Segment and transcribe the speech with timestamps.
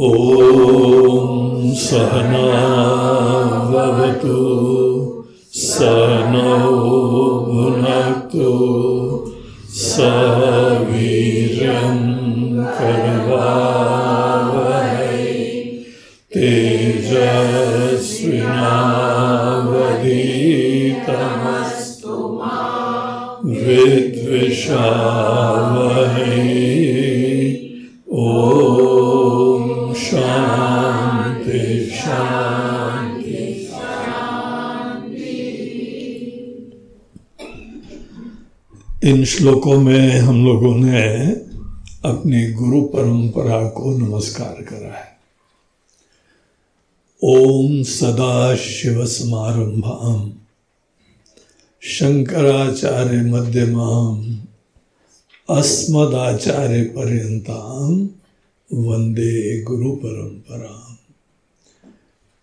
[0.00, 2.44] ॐ सहमा
[3.72, 4.69] वतु
[39.40, 41.02] श्लोकों में हम लोगों ने
[42.04, 45.16] अपनी गुरु परंपरा को नमस्कार करा है।
[47.24, 50.32] ओम सदा शिव समारंभाम,
[51.80, 54.38] शंकराचार्य मध्यमाम,
[55.50, 58.08] अस्मदाचार्य पर्यंताम,
[58.74, 60.98] वंदे गुरु परंपरा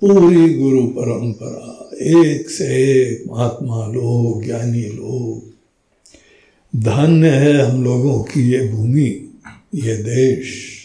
[0.01, 2.65] पूरी गुरु परंपरा, एक से
[3.01, 5.46] एक महात्मा लोग, ज्ञानी लोग
[6.75, 9.29] धन्य है हम लोगों की ये भूमि,
[9.75, 10.77] ये देश,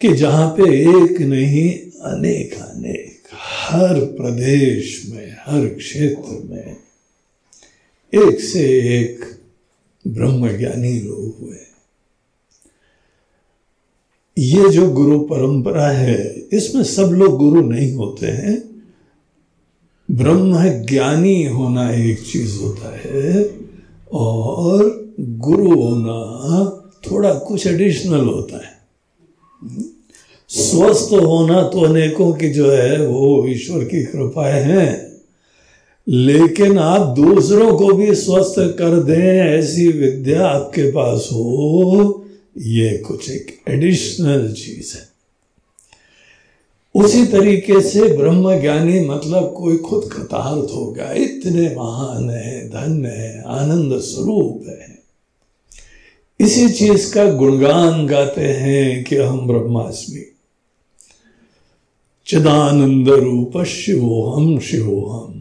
[0.00, 6.76] कि जहाँ पे एक नहीं, अनेक अनेक, हर प्रदेश में, हर क्षेत्र में
[8.14, 8.64] एक से
[9.00, 9.40] एक
[10.06, 11.56] ब्रह्मज्ञानी लोग हुए।
[14.38, 18.71] ये जो गुरु परंपरा है, इसमें सब लोग गुरु नहीं होते हैं।
[20.12, 23.44] ब्रह्म ज्ञानी होना एक चीज़ होता है
[24.12, 26.18] और गुरु होना
[27.10, 28.80] थोड़ा कुछ एडिशनल होता है।
[30.50, 35.12] स्वस्थ होना तो अनेकों की जो है वो ईश्वर की कृपाएँ हैं,
[36.06, 42.24] लेकिन आप दूसरों को भी स्वस्थ कर दें ऐसी विद्या आपके पास हो,
[42.58, 45.11] ये कुछ एक एडिशनल चीज़ है।
[46.94, 53.08] उसी तरीके से ब्रह्म ज्ञानी मतलब कोई खुद कृतार्थ हो गया। इतने महान है, धन्य
[53.08, 54.98] है, आनंद स्वरूप है।
[56.40, 60.24] इसी चीज़ का गुणगान गाते हैं कि हम ब्रह्मास्मि।
[62.26, 65.38] चिदानंद रूप शिवोहम शिवोहम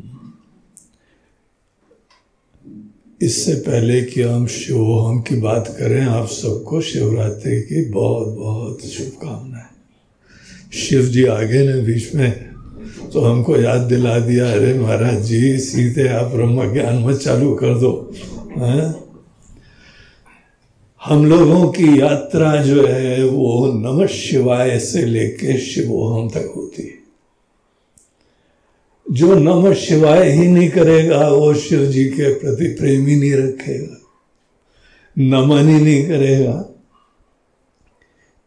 [3.22, 9.71] इससे पहले कि हम शिवोहम की बात करें, आप सबको शिवरात्रि की बहुत बहुत शुभकामनाएँ।
[10.74, 12.32] शिव जी आगे ने बीच में
[13.14, 17.74] तो हमको याद दिला दिया, अरे महाराज जी, सीधे आप ब्रह्म ज्ञान मत चालू कर
[17.80, 17.92] दो,
[18.58, 18.94] है?
[21.02, 27.00] हम लोगों की यात्रा जो है, वो नमः शिवाय से लेके शिवोहम तक होती है
[29.06, 33.98] जो नमः शिवाय ही नहीं करेगा, वो शिव जी के प्रति प्रेम ही नहीं रखेगा,
[35.18, 36.66] नमन ही नहीं करेगा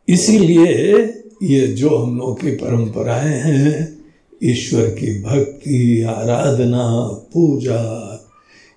[0.09, 1.03] इसीलिए
[1.45, 4.05] ये जो हम लोग की परंपराएँ हैं,
[4.45, 8.11] ईश्वर की भक्ति, आराधना, पूजा,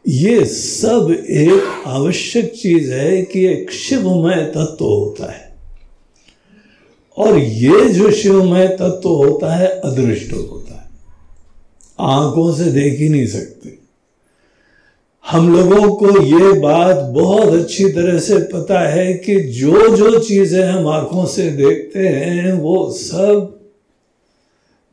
[0.07, 5.55] ये सब एक आवश्यक चीज़ है कि एक शिवमय तत्व होता है।
[7.17, 10.89] और ये जो शिवमय तत्व होता है, अदृष्ट होता है।
[11.99, 13.76] आँखों से देख ही नहीं सकते।
[15.31, 20.63] हम लोगों को ये बात बहुत अच्छी तरह से पता है कि जो जो चीज़ें
[20.63, 23.59] हम आँखों से देखते हैं, वो सब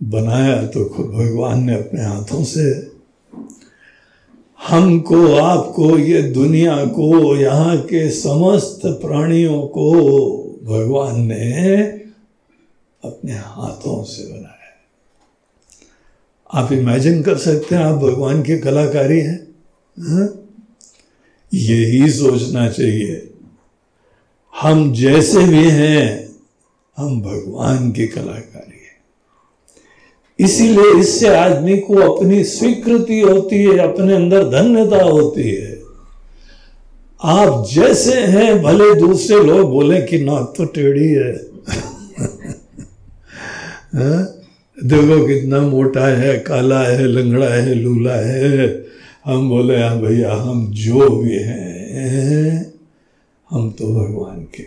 [0.02, 2.94] बनाया तो खुद भगवान ने अपने हाथों से।
[4.69, 9.92] हमको, आपको, ये दुनिया को, यहाँ के समस्त प्राणियों को
[10.64, 11.76] भगवान ने
[13.04, 14.52] अपने हाथों से बनाया।
[16.54, 19.44] आप इमेजिन कर सकते हैं, आप भगवान की कलाकारी हैं।
[21.55, 23.31] यही सोचना चाहिए।
[24.62, 26.37] हम जैसे भी हैं,
[26.96, 28.85] हम भगवान की कलाकारी है।
[30.38, 35.82] इसीलिए इससे आदमी को अपनी स्वीकृति होती है, अपने अंदर धन्यता होती है।
[37.25, 41.32] आप जैसे हैं, भले दूसरे लोग बोले कि नाक तो टेढ़ी है।
[43.94, 44.41] हाँ?
[44.85, 48.83] देखो कितना मोटा है, काला है, लंगड़ा है, लूला है।
[49.24, 52.72] हम बोले हाँ भैया, हम जो भी हैं,
[53.50, 54.62] हम तो भगवान के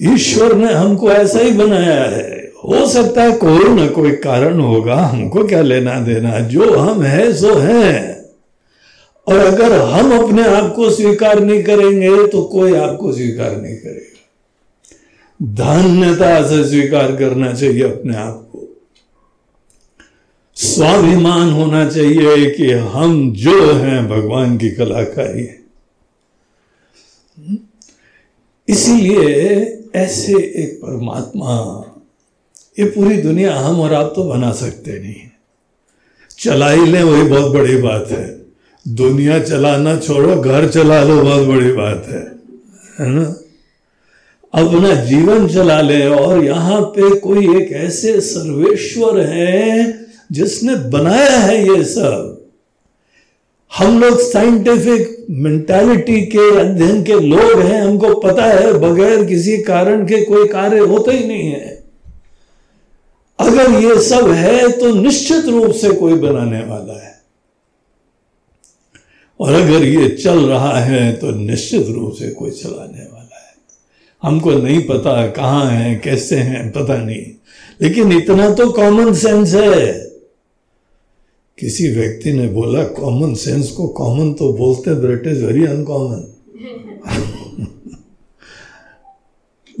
[0.00, 4.94] ईश्वर ने हमको ऐसा ही बनाया है। हो सकता है कोई ना कोई कारण होगा,
[4.96, 6.38] हमको क्या लेना देना?
[6.40, 8.16] जो हम है, सो है।
[9.26, 14.12] और अगर हम अपने आप को स्वीकार नहीं करेंगे तो कोई आपको स्वीकार नहीं करेगा।
[15.40, 18.45] धन्यता से स्वीकार करना चाहिए अपने आप
[20.56, 25.60] स्वाभिमान होना चाहिए कि हम जो हैं, भगवान की कलाकारी है।
[28.68, 29.34] इसीलिए
[29.94, 31.82] ऐसे एक परमात्मा,
[32.78, 35.14] ये पूरी दुनिया हम और आप तो बना सकते नहीं
[36.38, 38.40] चला ही ले, वही बहुत बड़ी बात है।
[38.88, 42.24] दुनिया चलाना छोड़ो, घर चला लो, बहुत बड़ी बात है।
[43.00, 43.24] है ना?
[44.54, 51.76] अपना जीवन चला ले, और यहाँ पे कोई एक ऐसे सर्वेश्वर है जिसने बनाया है
[51.76, 52.46] ये सब,
[53.78, 60.06] हम लोग साइंटिफिक मेंटालिटी के, अध्ययन के लोग हैं, हमको पता है, बगैर किसी कारण
[60.06, 61.84] के कोई कार्य होता ही नहीं है।
[63.40, 67.20] अगर ये सब है तो निश्चित रूप से कोई बनाने वाला है।
[69.40, 73.54] और अगर ये चल रहा है तो निश्चित रूप से कोई चलाने वाला है।
[74.22, 77.26] हमको नहीं पता कहाँ है, कैसे हैं, पता नहीं।
[77.82, 80.05] लेकिन इतना तो कॉमन सेंस है।
[81.58, 86.32] किसी व्यक्ति ने बोला कॉमन सेंस को कॉमन तो बोलते बट इज़ वेरी अनकॉमन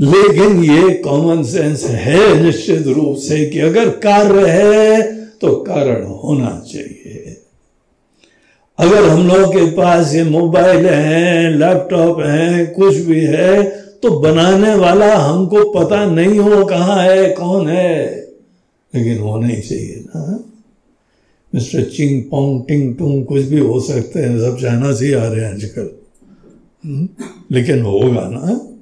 [0.00, 6.64] लेकिन ये कॉमन सेंस है निश्चित रूप से कि अगर कार्य है तो कारण होना
[6.72, 7.36] चाहिए।
[8.78, 13.64] अगर हम लोगों के पास ये मोबाइल है, लैपटॉप है, कुछ भी है
[14.02, 18.16] तो बनाने वाला हमको पता नहीं हो कहाँ है, कौन है।
[18.94, 20.44] लेकिन होना ही चाहिए ना।
[21.56, 25.28] मिस्टर चिंग पोंग टिंग टुंग कुछ भी हो सकते हैं सब चाइना से ही आ
[25.28, 25.90] रहे हैं आजकल।
[26.84, 27.08] हम्म,
[27.52, 28.72] लेकिन होगा ना?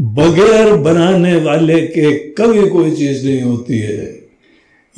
[0.00, 4.22] बगैर बनाने वाले के कभी कोई चीज़ नहीं होती है।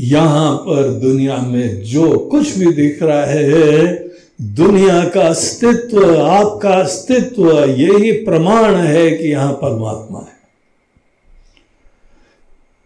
[0.01, 4.05] यहाँ पर दुनिया में जो कुछ भी दिख रहा है
[4.43, 10.34] दुनिया का अस्तित्व आपका अस्तित्व यही प्रमाण है कि यहाँ परमात्मा है।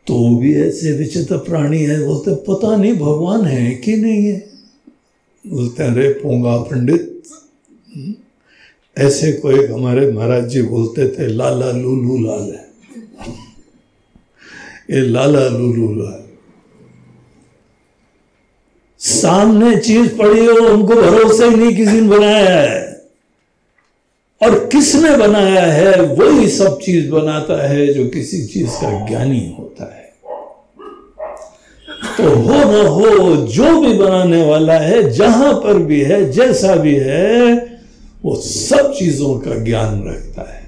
[0.08, 4.38] तो भी ऐसे विचित्र प्राणी है बोलते पता नहीं भगवान है कि नहीं है?
[5.46, 7.22] बोलते अरे पोंगा पंडित
[7.96, 8.14] हम्म,
[8.98, 12.66] ऐसे कोई हमारे महाराज जी बोलते थे लाला लूलू लाल है।
[14.90, 16.24] ये लाला लूलू लाल।
[19.00, 22.88] सामने चीज़ पड़ी हो उनको भरोसा ही नहीं किसी ने बनाया है।
[24.42, 29.94] और किसने बनाया है वही सब चीज़ बनाता है जो किसी चीज़ का ज्ञानी होता
[29.94, 29.97] है।
[32.18, 36.94] तो हो न हो जो भी बनाने वाला है, जहाँ पर भी है, जैसा भी
[36.94, 37.54] है,
[38.24, 40.62] वो सब चीज़ों का ज्ञान रखता है।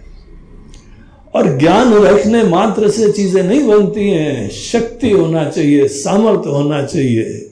[1.34, 7.50] और ज्ञान रखने मात्र से चीज़ें नहीं बनती हैं। शक्ति होना चाहिए सामर्थ्य होना चाहिए।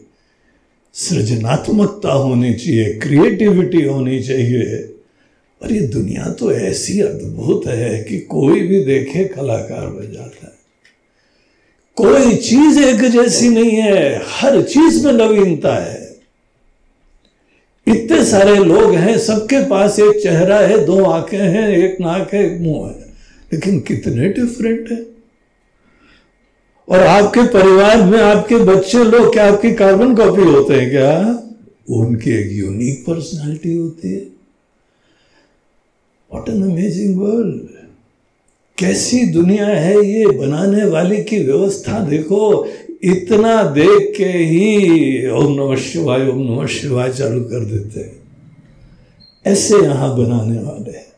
[0.95, 4.95] सृजनात्मकता होनी चाहिए, क्रिएटिविटी होनी चाहिए।
[5.63, 10.58] और ये दुनिया तो ऐसी अद्भुत है कि कोई भी देखे, कलाकार बन जाता है।
[12.01, 16.21] कोई चीज़ एक जैसी नहीं है, हर चीज़ में नवीनता है।
[17.89, 22.55] इतने सारे लोग हैं, सबके पास एक चेहरा है, दो आँखें हैं, एक नाक है,
[22.55, 23.07] एक मुँह है।
[23.53, 25.07] लेकिन कितने डिफरेंट है।
[26.89, 31.43] और आपके परिवार में आपके बच्चे लोग, क्या आपकी कार्बन कॉपी होते हैं क्या?
[31.91, 34.27] उनकी एक यूनिक पर्सनालिटी होती है।
[36.35, 37.78] वॉट एन अमेजिंग वर्ल्ड
[38.79, 42.67] कैसी दुनिया है ये बनाने वाले की व्यवस्था देखो,
[43.05, 48.17] इतना देख के ही ओम नमः शिवाय, ओम नमः शिवाय चालू कर देते हैं।
[49.47, 51.09] ऐसे यहाँ बनाने वाले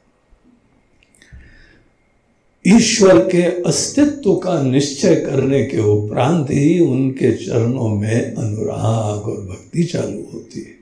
[2.77, 9.85] ईश्वर के अस्तित्व का निश्चय करने के उपरांत ही उनके चरणों में अनुराग और भक्ति
[9.85, 10.80] चालू होती है।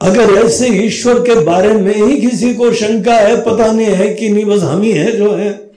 [0.00, 4.28] अगर ऐसे ईश्वर के बारे में ही किसी को शंका है, पता नहीं है कि
[4.28, 5.70] नहीं, बस हम ही है जो है।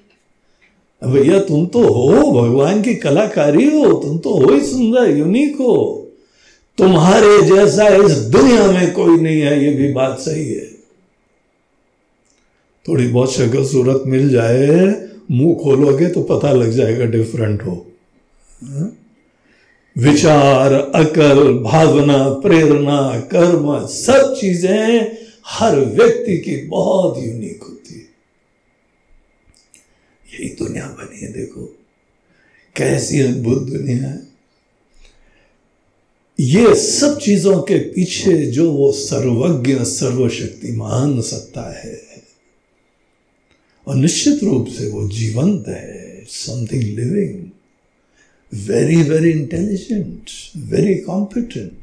[1.04, 6.06] भैया, तुम तो हो, भगवान की कलाकारी हो, तुम तो हो ही सुंदर यूनिक हो।
[6.78, 10.68] तुम्हारे जैसा इस दुनिया में कोई नहीं है, ये भी बात सही है।
[12.88, 14.68] थोड़ी बहुत शक्ल सूरत मिल जाए,
[15.32, 17.86] मुँह खोलोगे तो पता लग जाएगा डिफरेंट हो।
[18.64, 18.99] हाँ?
[19.98, 25.18] विचार, अकल, भावना, प्रेरणा, कर्म, सब चीज़ें
[25.48, 28.10] हर व्यक्ति की बहुत यूनिक होती है।
[30.34, 31.78] यही दुनिया बनी है, देखो।
[32.76, 34.30] कैसी अद्भुत दुनिया है।
[36.40, 42.02] ये सब चीज़ों के पीछे जो वो सर्वज्ञ, सर्वशक्तिमान सत्ता है,
[43.88, 47.49] और निश्चित रूप से वो जीवंत है something living
[48.54, 51.78] very very intelligent very competent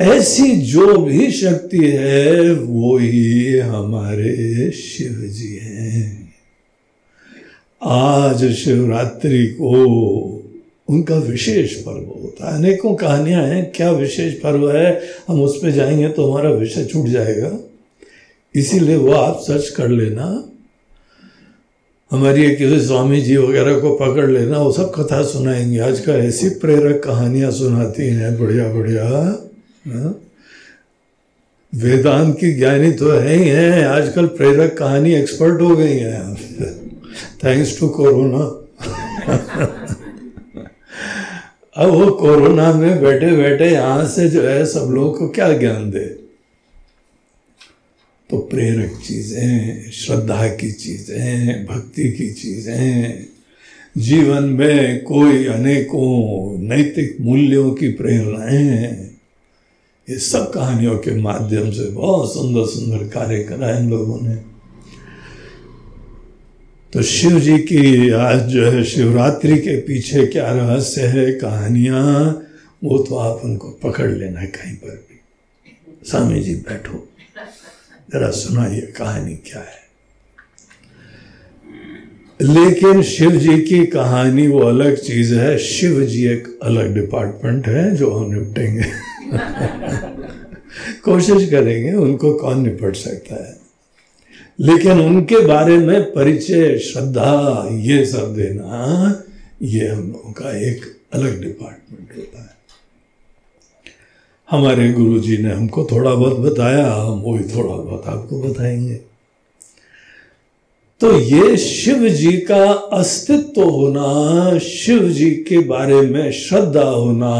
[0.00, 6.34] ऐसी जो भी शक्ति है वो ही हमारे शिव जी हैं।
[7.82, 9.84] आज शिवरात्रि को
[10.88, 15.02] उनका विशेष पर्व होता है। अनेकों कहानियाँ हैं, क्या विशेष पर्व है?
[15.28, 17.58] हम उस पर जाएँगे तो हमारा विषय छूट जाएगा।
[18.54, 20.52] इसीलिए वो आप सर्च कर लेना।
[22.10, 27.02] हमारी किसी स्वामी जी वगैरह को पकड़ लेना, वो सब कथा सुनाएँगे। आजकल ऐसी प्रेरक
[27.04, 30.20] कहानियाँ सुनाती हैं, बढ़िया बढ़िया हाँ?
[31.72, 36.34] वेदांत की ज्ञानी तो है ही है, आजकल प्रेरक कहानी एक्सपर्ट हो गई है।
[37.44, 38.44] थैंक्स टू कोरोना
[41.76, 45.90] अब वो कोरोना में बैठे बैठे यहाँ से जो है सब लोगों को क्या ज्ञान
[45.90, 46.27] दे?
[48.30, 53.24] तो प्रेरक चीज़ें श्रद्धा की चीज़ें भक्ति की चीज़ें
[53.98, 59.08] जीवन में कोई अनेकों नैतिक मूल्यों की प्रेरणाएँ
[60.10, 64.34] ये सब कहानियों के माध्यम से बहुत सुंदर सुंदर कार्य करा इन लोगों ने।
[66.92, 72.42] तो शिव जी की आज जो है शिवरात्रि के पीछे क्या रहस्य है, कहानियाँ,
[72.84, 75.20] वो तो आप उनको पकड़ लेना कहीं पर भी।
[76.10, 77.07] स्वामी जी बैठो।
[78.14, 79.88] जरा सुनाइए कहानी क्या है।
[82.42, 87.96] लेकिन शिव जी की कहानी वो अलग चीज़ है। शिव जी एक अलग डिपार्टमेंट है
[87.96, 88.82] जो हम निपटेंगे।
[91.04, 93.56] कोशिश करेंगे उनको कौन निपट सकता है।
[94.60, 99.22] लेकिन उनके बारे में परिचय, श्रद्धा, ये सब देना,
[99.62, 102.47] ये हम लोगों का एक अलग डिपार्टमेंट होता है।
[104.50, 108.94] हमारे गुरु जी ने हमको थोड़ा बहुत बताया, हम वही थोड़ा बहुत आपको बताएँगे।
[111.00, 117.32] तो ये शिव जी का अस्तित्व होना शिव जी के बारे में श्रद्धा होना,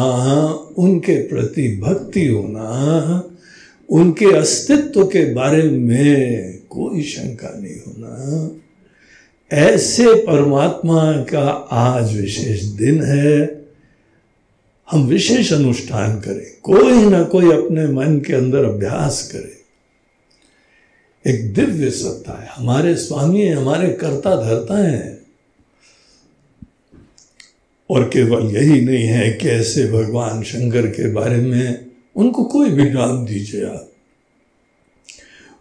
[0.78, 3.22] उनके प्रति भक्ति होना,
[3.90, 8.50] उनके अस्तित्व के बारे में कोई शंका नहीं होना।
[9.52, 13.57] ऐसे परमात्मा का आज विशेष दिन है
[14.88, 19.56] हम विशेष अनुष्ठान करें, कोई ना कोई अपने मन के अंदर अभ्यास करे
[21.24, 25.18] एक दिव्य सत्ता है, हमारे स्वामी है, हमारे कर्ता धरता है
[27.90, 32.90] और केवल यही नहीं है कि ऐसे भगवान शंकर के बारे में उनको कोई भी
[32.90, 33.90] नाम दीजिए आप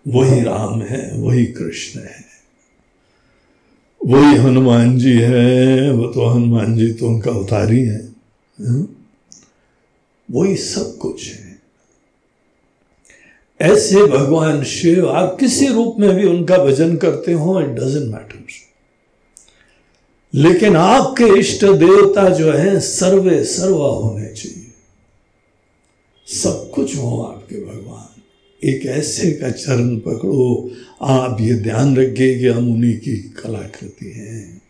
[0.07, 2.25] वही राम है, वही कृष्ण है
[4.01, 7.99] वही हनुमान जी है, वो तो हनुमान जी तो उनका उतारी है?
[8.57, 8.96] हाँ?
[10.31, 11.59] वही सब कुछ है।
[13.61, 18.37] ऐसे भगवान शिव, आप किसी रूप में भी उनका भजन करते हो इट डजेंट मैटर
[20.35, 24.73] लेकिन आपके इष्ट देवता जो है, सर्वे सर्वा होने चाहिए।
[26.27, 28.21] सब कुछ हो आपके भगवान।
[28.63, 34.61] एक ऐसे का चरण पकड़ो। आप ये ध्यान रखिए कि हम उन्हीं की कलाकृति हैं।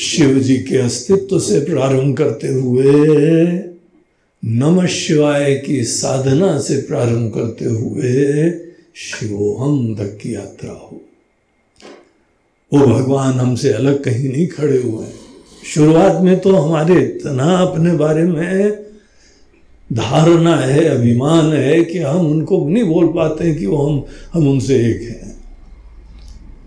[0.00, 2.84] शिव जी के अस्तित्व से प्रारंभ करते हुए,
[4.44, 8.50] नम शिवाय की साधना से प्रारंभ करते हुए
[8.94, 11.00] शिवोहम तक की यात्रा हो।
[12.74, 15.14] वो भगवान हमसे अलग कहीं नहीं खड़े हुए हैं।
[15.66, 18.84] शुरुआत में तो हमारे इतना अपने बारे में
[19.92, 24.76] धारणा है, अभिमान है कि हम उनको नहीं बोल पाते कि वो हम हम उनसे
[24.76, 25.44] एक हैं।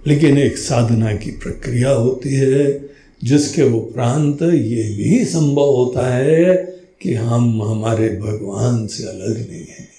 [0.07, 2.92] लेकिन एक साधना की प्रक्रिया होती है
[3.23, 6.55] जिसके उपरांत ये भी संभव होता है
[7.01, 9.89] कि हम हमारे भगवान से अलग नहीं हैं।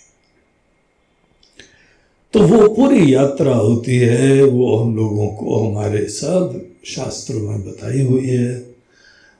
[2.33, 8.03] तो वो पूरी यात्रा होती है, वो हम लोगों को हमारे सब शास्त्रों में बताई
[8.03, 8.67] हुई है।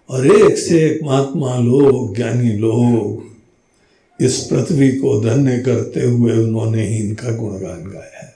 [0.09, 3.25] और एक से एक महात्मा लोग, ज्ञानी लोग,
[4.25, 8.34] इस पृथ्वी को धन्य करते हुए उन्होंने ही इनका गुणगान गाया है।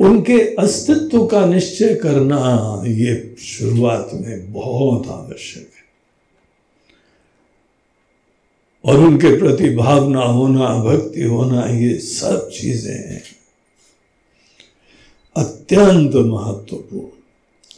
[0.00, 5.80] उनके अस्तित्व का निश्चय करना ये शुरुआत में बहुत आवश्यक है।
[8.84, 13.22] और उनके प्रति भावना होना, भक्ति होना, ये सब चीज़ें हैं।
[15.36, 17.06] अत्यंत महत्वपूर्ण।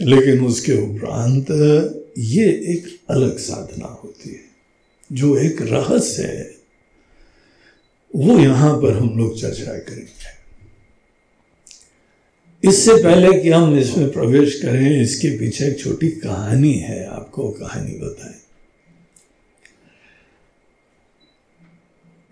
[0.06, 1.50] लेकिन उसके उपरांत
[2.18, 4.40] ये एक अलग साधना होती है।
[5.12, 6.56] जो एक रहस्य है,
[8.16, 10.41] वो यहाँ पर हम लोग चर्चा करेंगे।
[12.64, 17.92] इससे पहले कि हम इसमें प्रवेश करें, इसके पीछे एक छोटी कहानी है, आपको कहानी
[17.92, 18.40] बताएँ।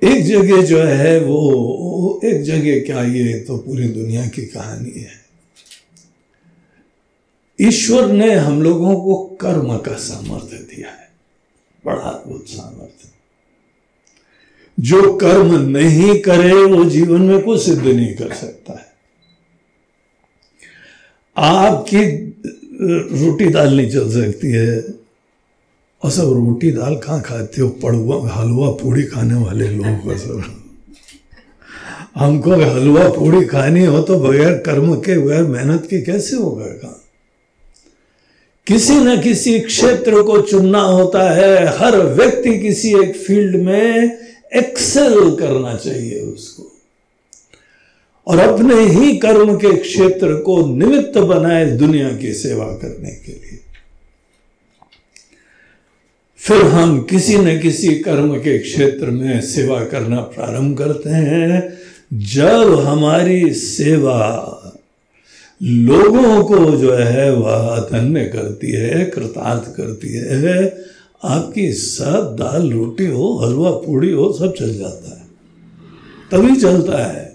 [0.03, 5.21] एक जगह जो है, वो, एक जगह क्या, ये तो पूरी दुनिया की कहानी है।
[7.61, 11.11] ईश्वर ने हम लोगों को कर्म का सामर्थ्य दिया है,
[11.87, 13.09] बड़ा अद्भुत सामर्थ्य।
[14.79, 18.90] जो कर्म नहीं करे, वो जीवन में कुछ सिद्ध नहीं कर सकता है।
[21.37, 22.05] आपकी
[22.83, 24.85] रोटी दाल नहीं चल सकती है।
[26.05, 27.69] और सब रोटी दाल कहाँ खाते हो?
[27.69, 30.45] पड़ुआ हलवा, पूड़ी खाने वाले लोग का सब।
[32.15, 36.95] हमको हलवा, पूड़ी खानी हो तो बगैर कर्म के, बगैर मेहनत के कैसे होगा काम?
[38.67, 44.19] किसी न किसी क्षेत्र को चुनना होता है। हर व्यक्ति किसी एक फ़ील्ड में
[44.55, 46.80] एक्सेल करना चाहिए उसको।
[48.31, 53.61] और अपने ही कर्म के क्षेत्र को निमित्त बनाए दुनिया की सेवा करने के लिए।
[56.37, 61.79] फिर हम किसी न किसी कर्म के क्षेत्र में सेवा करना प्रारंभ करते हैं।
[62.15, 64.47] जब हमारी सेवा
[65.63, 70.79] लोगों को जो है, वह धन्य करती है, कृतार्थ करती है,
[71.25, 75.27] आपकी सब दाल रोटी हो, हलवा पूड़ी हो, सब चल जाता है।
[76.31, 77.30] तभी चलता है।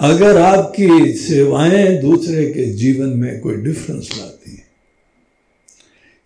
[0.00, 4.64] अगर आपकी सेवाएँ दूसरे के जीवन में कोई डिफरेंस लाती है,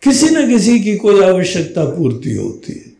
[0.02, 2.90] किसी न किसी की कोई आवश्यकता पूर्ति होती है।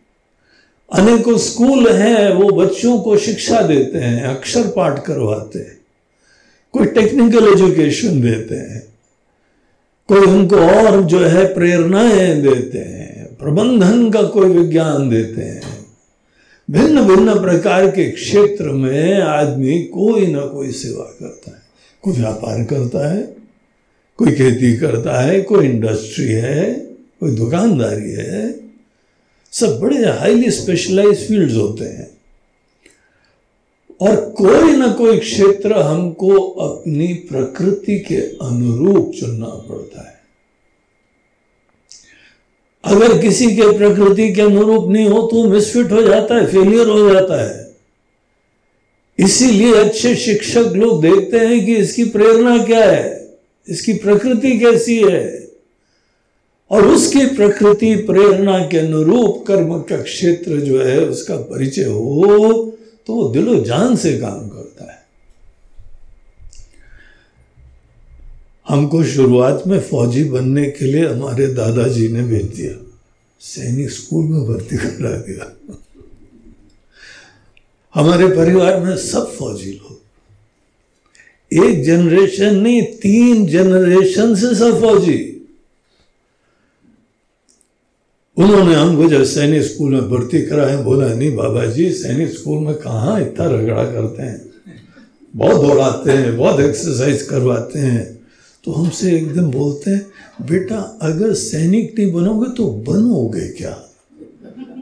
[0.92, 5.78] अनेकों स्कूल हैं, वो बच्चों को शिक्षा देते हैं, अक्षर पाठ करवाते हैं,
[6.72, 8.83] कोई टेक्निकल एजुकेशन देते हैं,
[10.09, 15.69] कोई उनको और जो है प्रेरणाएँ देते हैं, प्रबंधन का कोई विज्ञान देते हैं।
[16.70, 21.62] भिन्न भिन्न प्रकार के क्षेत्र में आदमी कोई ना कोई सेवा करता है।
[22.02, 23.37] कोई व्यापार करता है,
[24.16, 26.74] कोई खेती करता है, कोई इंडस्ट्री है,
[27.20, 28.61] कोई दुकानदारी है।
[29.52, 32.11] सब बड़े हाईली स्पेशलाइज फील्ड्स होते हैं।
[34.00, 40.19] और कोई ना कोई क्षेत्र हमको अपनी प्रकृति के अनुरूप चुनना पड़ता है।
[42.84, 47.08] अगर किसी के प्रकृति के अनुरूप नहीं हो तो मिसफिट हो जाता है फेलियर हो
[47.10, 47.58] जाता है।
[49.18, 53.36] इसीलिए अच्छे शिक्षक लोग देखते हैं कि इसकी प्रेरणा क्या है,
[53.68, 55.48] इसकी प्रकृति कैसी है,
[56.70, 63.14] और उसकी प्रकृति प्रेरणा के अनुरूप कर्म का क्षेत्र जो है, उसका परिचय हो तो
[63.14, 64.98] वो दिलो जान से काम करता है
[68.70, 72.87] हमको शुरुआत में फौजी बनने के लिए हमारे दादाजी ने भेज दिया।
[73.40, 75.56] सैनिक स्कूल में भर्ती करा दिया।
[77.94, 80.00] हमारे परिवार में सब फौजी लोग।
[81.64, 85.46] एक जनरेशन नहीं, तीन जनरेशन से सब फौजी।
[88.37, 92.74] उन्होंने हमको जब सैनिक स्कूल में भर्ती कराए, बोला, नहीं बाबा जी सैनिक स्कूल में
[92.74, 94.50] कहाँ इतना रगड़ा करते हैं?
[95.37, 98.19] बहुत दौड़ाते हैं, बहुत एक्सरसाइज करवाते हैं।
[98.64, 100.06] तो हमसे एकदम बोलते हैं,
[100.42, 103.82] बेटा, अगर सैनिक नहीं बनोगे तो बनोगे क्या?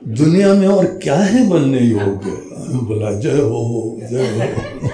[0.07, 2.31] दुनिया में और क्या है बनने योग्य?
[2.79, 4.89] बोला, जय हो जय हो।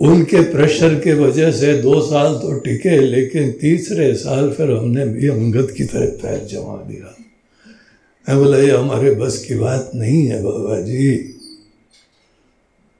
[0.00, 5.28] उनके प्रेशर के वजह से दो साल तो टिके, लेकिन तीसरे साल फिर हमने भी
[5.28, 7.16] अंगद की तरह पैर जमा दिया।
[8.28, 11.38] मैं बोला, ये हमारे बस की बात नहीं है, बाबा जी।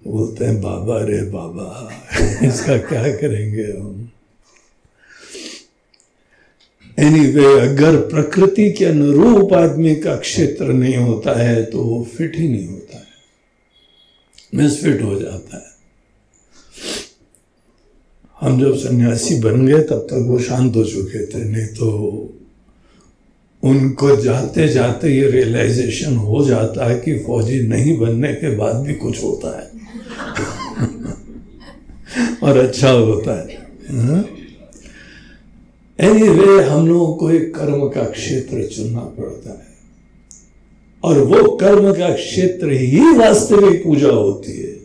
[0.07, 1.93] बोलते हैं बाबा रे बाबा
[2.47, 4.11] इसका क्या करेंगे हम?
[6.99, 12.37] एनीवे anyway, अगर प्रकृति के अनुरूप आदमी का क्षेत्र नहीं होता है तो वो फिट
[12.37, 13.07] ही नहीं होता है।
[14.55, 15.73] मिसफिट हो जाता है।
[18.41, 21.89] हम जब सन्यासी बन गए तब तक वो शांत हो चुके थे नहीं तो
[23.63, 28.95] उनको जाते जाते ये रियलाइजेशन हो जाता है कि फौजी नहीं बनने के बाद भी
[28.95, 29.72] कुछ होता है।
[32.43, 33.49] और अच्छा होता है।
[36.01, 39.73] एनी anyway, वे हम लोगों को एक कर्म का क्षेत्र चुनना पड़ता है।
[41.05, 44.83] और वो कर्म का क्षेत्र ही वास्तविक पूजा होती है।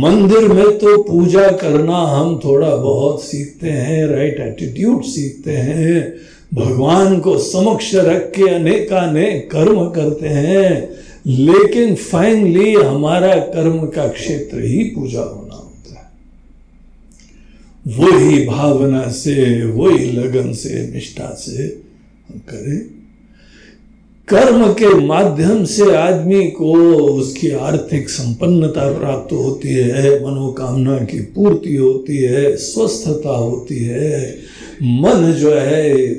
[0.00, 6.16] मंदिर में तो पूजा करना हम थोड़ा बहुत सीखते हैं राइट एटीट्यूड सीखते हैं
[6.54, 10.90] भगवान को समक्ष रख के अनेकानेक कर्म करते हैं
[11.26, 15.65] लेकिन फाइनली हमारा कर्म का क्षेत्र ही पूजा होना। है
[17.86, 21.82] वही भावना से, वही लगन से, निष्ठा से
[22.28, 22.96] हम करें।
[24.28, 31.76] कर्म के माध्यम से आदमी को उसकी आर्थिक संपन्नता प्राप्त होती है, मनोकामना की पूर्ति
[31.76, 34.38] होती है, स्वस्थता होती है,
[34.82, 36.10] मन जो है,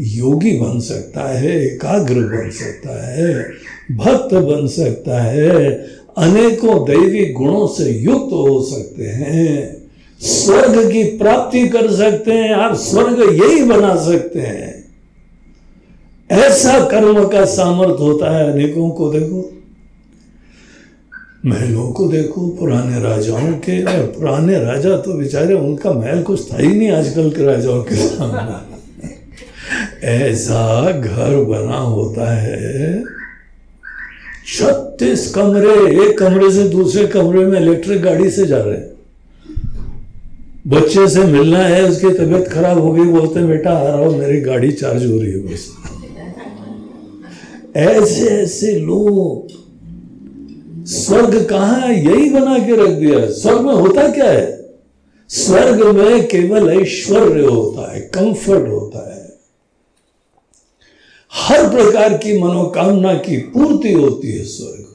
[0.00, 3.44] योगी बन सकता है, एकाग्र बन सकता है,
[3.92, 5.70] भक्त बन सकता है,
[6.18, 9.83] अनेकों दैवी गुणों से युक्त हो सकते हैं।
[10.20, 14.84] स्वर्ग की प्राप्ति कर सकते हैं, आप स्वर्ग यही बना सकते हैं।
[16.30, 19.50] ऐसा कर्म का सामर्थ्य होता है, अनेकों को देखो।
[21.46, 26.68] महलों को देखो, पुराने राजाओं के पुराने राजा तो बेचारे, उनका महल कुछ था ही
[26.68, 28.72] नहीं आजकल के राजाओं के सामने।
[30.06, 33.02] ऐसा घर बना होता है,
[34.46, 35.74] छत्तीस कमरे,
[36.04, 38.93] एक कमरे से दूसरे कमरे में इलेक्ट्रिक गाड़ी से जा रहे हैं।
[40.66, 44.40] बच्चे से मिलना है, उसकी तबीयत खराब हो गई, बोलते, बेटा, आ रहा हो, मेरी
[44.40, 45.72] गाड़ी चार्ज हो रही है बस।
[47.76, 49.48] ऐसे ऐसे लोग
[50.86, 54.70] स्वर्ग कहा है, यही बना के रख दिया स्वर्ग में होता क्या है?
[55.28, 59.38] स्वर्ग में केवल ऐश्वर्य होता है कंफर्ट होता है।
[61.32, 64.93] हर प्रकार की मनोकामना की पूर्ति होती है स्वर्ग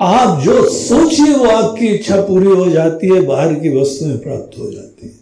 [0.00, 4.70] आप जो सोचिए वो आपकी इच्छा पूरी हो जाती है, बाहर की वस्तुएँ प्राप्त हो
[4.70, 5.20] जाती है।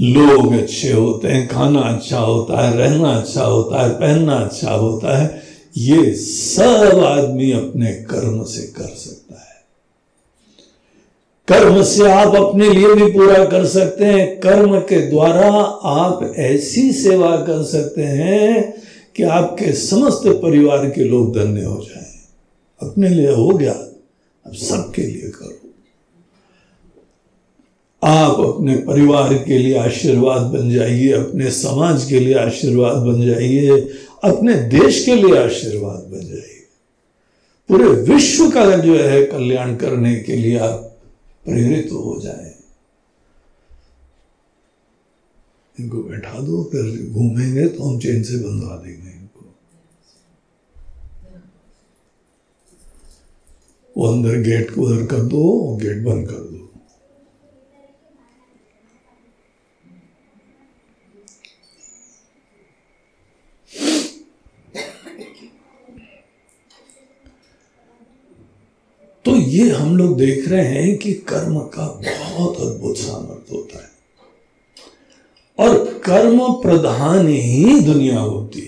[0.00, 5.18] लोग अच्छे होते हैं, खाना अच्छा होता है, रहना अच्छा होता है, पहनना अच्छा होता
[5.18, 5.42] है,
[5.76, 9.54] ये सब आदमी अपने कर्म से कर सकता है।
[11.48, 15.50] कर्म से आप अपने लिए भी पूरा कर सकते हैं, कर्म के द्वारा
[15.84, 18.83] आप ऐसी सेवा कर सकते हैं
[19.16, 22.04] कि आपके समस्त परिवार के लोग धन्य हो जाएँ।
[22.80, 23.72] अपने लिए हो गया,
[24.46, 25.60] अब सबके लिए करो।
[28.04, 33.70] आप अपने परिवार के लिए आशीर्वाद बन जाइए, अपने समाज के लिए आशीर्वाद बन जाइए,
[34.24, 36.66] अपने देश के लिए आशीर्वाद बन जाइए।
[37.68, 40.98] पूरे विश्व का जो है कल्याण करने के लिए आप
[41.44, 42.53] प्रेरित हो जाए।
[45.78, 49.54] इनको बैठा दो, फिर घूमेंगे तो हम चेन से बंधवा देंगे इनको।
[53.96, 56.60] वो अंदर गेट को उधर कर दो और गेट बंद कर दो।
[69.24, 73.92] तो ये हम लोग देख रहे हैं कि कर्म का बहुत अद्भुत सामर्थ्य होता है।
[75.58, 78.60] और कर्म प्रधान ही दुनिया होती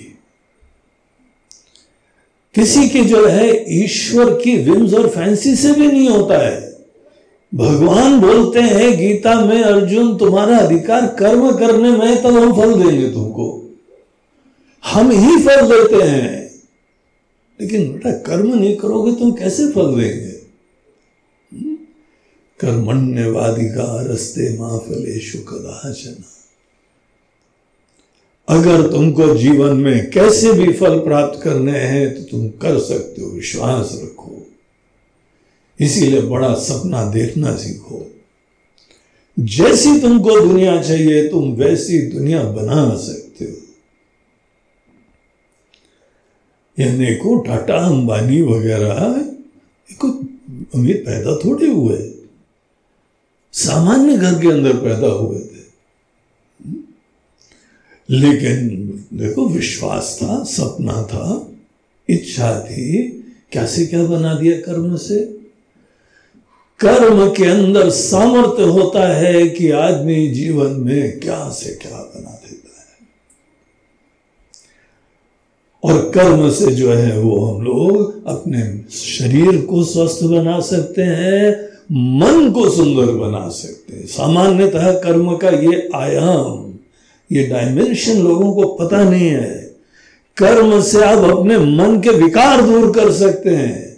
[2.54, 6.78] किसी की जो है ईश्वर की विम्स और फैंसी से भी नहीं होता है।
[7.54, 13.10] भगवान बोलते हैं, गीता में अर्जुन, तुम्हारा अधिकार कर्म करने में तब हम फल देंगे
[13.10, 13.70] तुमको।
[14.84, 16.62] हम ही फल देते हैं।
[17.60, 20.36] लेकिन बेटा, कर्म नहीं करोगे, तुम कैसे फल देंगे?
[22.60, 26.24] कर्मण्यवादिका रस्ते माफलेशु कदाचन।
[28.48, 33.28] अगर तुमको जीवन में कैसे भी फल प्राप्त करने हैं तो तुम कर सकते हो,
[33.30, 34.46] विश्वास रखो।
[35.80, 38.10] इसीलिए बड़ा सपना देखना सीखो।
[39.38, 43.56] जैसी तुमको दुनिया चाहिए, तुम वैसी दुनिया बना सकते हो।
[46.78, 48.90] यानी को टाटा, अंबानी वगैरह
[50.74, 52.12] अमीर पैदा थोड़े हुए।
[53.52, 55.45] सामान्य घर के अंदर पैदा हुए।
[58.10, 61.50] लेकिन देखो, विश्वास था, सपना था,
[62.08, 63.08] इच्छा थी
[63.52, 65.36] क्या से क्या बना दिया कर्म से?
[66.80, 72.70] कर्म के अंदर सामर्थ्य होता है कि आदमी जीवन में क्या से क्या बना देता
[72.78, 72.86] है।
[75.84, 81.68] और कर्म से जो है, वो हम लोग अपने शरीर को स्वस्थ बना सकते हैं,
[81.92, 86.65] मन को सुंदर बना सकते हैं। सामान्यतः कर्म का ये आयाम
[87.32, 89.76] ये डायमेंशन लोगों को पता नहीं है।
[90.36, 93.96] कर्म से आप अपने मन के विकार दूर कर सकते हैं।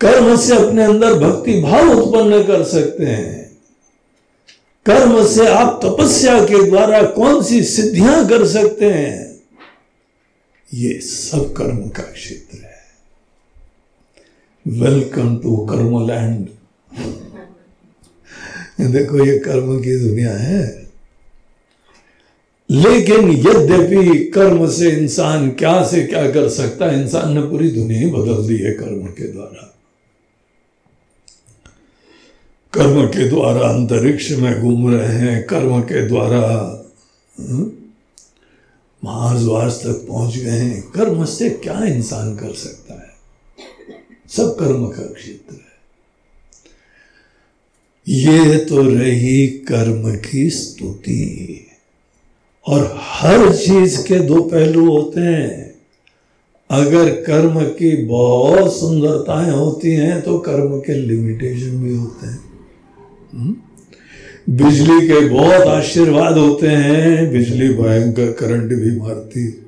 [0.00, 3.58] कर्म से अपने अंदर भक्ति भाव उत्पन्न कर सकते हैं।
[4.86, 9.40] कर्म से आप तपस्या के द्वारा कौन सी सिद्धियाँ कर सकते हैं?
[10.74, 12.74] ये सब कर्म का क्षेत्र है।
[14.68, 16.48] वेलकम टू कर्मलैंड
[18.80, 20.83] देखो ये कर्म की दुनिया है।
[22.74, 28.00] लेकिन यद्यपि कर्म से इंसान क्या से क्या कर सकता है इंसान ने पूरी दुनिया
[28.00, 29.74] ही बदल दी है कर्म के द्वारा।
[32.72, 36.70] कर्म के द्वारा अंतरिक्ष में घूम रहे हैं कर्म के द्वारा
[37.40, 37.72] हम्म,
[39.04, 43.10] महाजवास तक पहुँच गए हैं। कर्म से क्या इंसान कर सकता है?
[44.28, 45.74] सब कर्म का क्षेत्र है।
[48.08, 51.63] ये तो रही कर्म की स्तुति।
[52.66, 55.74] और हर चीज़ के दो पहलू होते हैं।
[56.70, 62.40] अगर कर्म की बहुत सुंदरताएँ होती हैं तो कर्म के लिमिटेशन भी होते हैं।
[63.34, 63.56] हम्म?
[64.56, 69.60] बिजली के बहुत आशीर्वाद होते हैं, बिजली भयंकर करंट भी मारती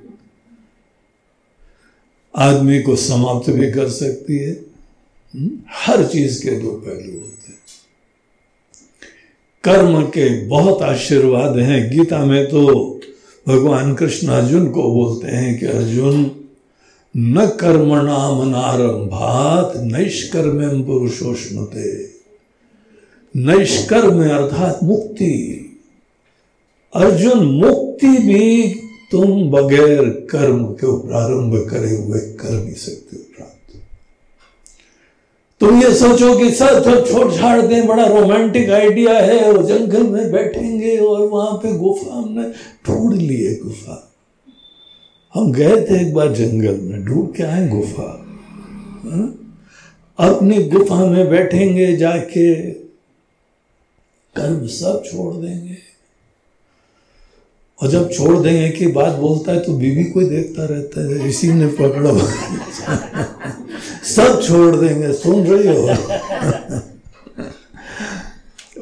[2.36, 4.52] आदमी को समाप्त भी कर सकती है।
[5.34, 5.50] हम्म?
[5.70, 7.35] हर चीज़ के दो पहलू होते
[9.68, 13.00] कर्म के बहुत आशीर्वाद हैं। गीता में तो
[13.48, 16.30] भगवान कृष्ण अर्जुन को बोलते हैं कि अर्जुन,
[17.16, 22.16] न कर्म कर्मणाम नारंभात नैष्कर्म पुरुषोष्णते
[23.36, 25.62] नैष्कर्म अर्थात मुक्ति।
[26.94, 28.74] अर्जुन, मुक्ति भी
[29.12, 33.25] तुम बगैर कर्म के प्रारंभ करे हुए कर नहीं सकते प्राप्त
[35.60, 40.02] तुम ये सोचो कि सर सब छोड़ छाड़ दें बड़ा रोमांटिक आइडिया है और जंगल
[40.02, 42.42] में बैठेंगे और वहाँ पे गुफा हमने
[42.86, 44.12] ढूंढ ली है गुफा।
[45.34, 48.26] हम गए थे एक बार जंगल में, ढूंढ के आए गुफा।
[49.04, 49.34] हा?
[50.18, 52.70] अपनी गुफा में बैठेंगे जाके
[54.36, 55.85] कर्म सब छोड़ देंगे।
[57.82, 61.52] और जब छोड़ देंगे की बात बोलता है तो बीवी को देखता रहता है, इसी
[61.52, 62.10] ने पकड़ा।
[64.04, 65.96] सब छोड़ देंगे, सुन रही हो?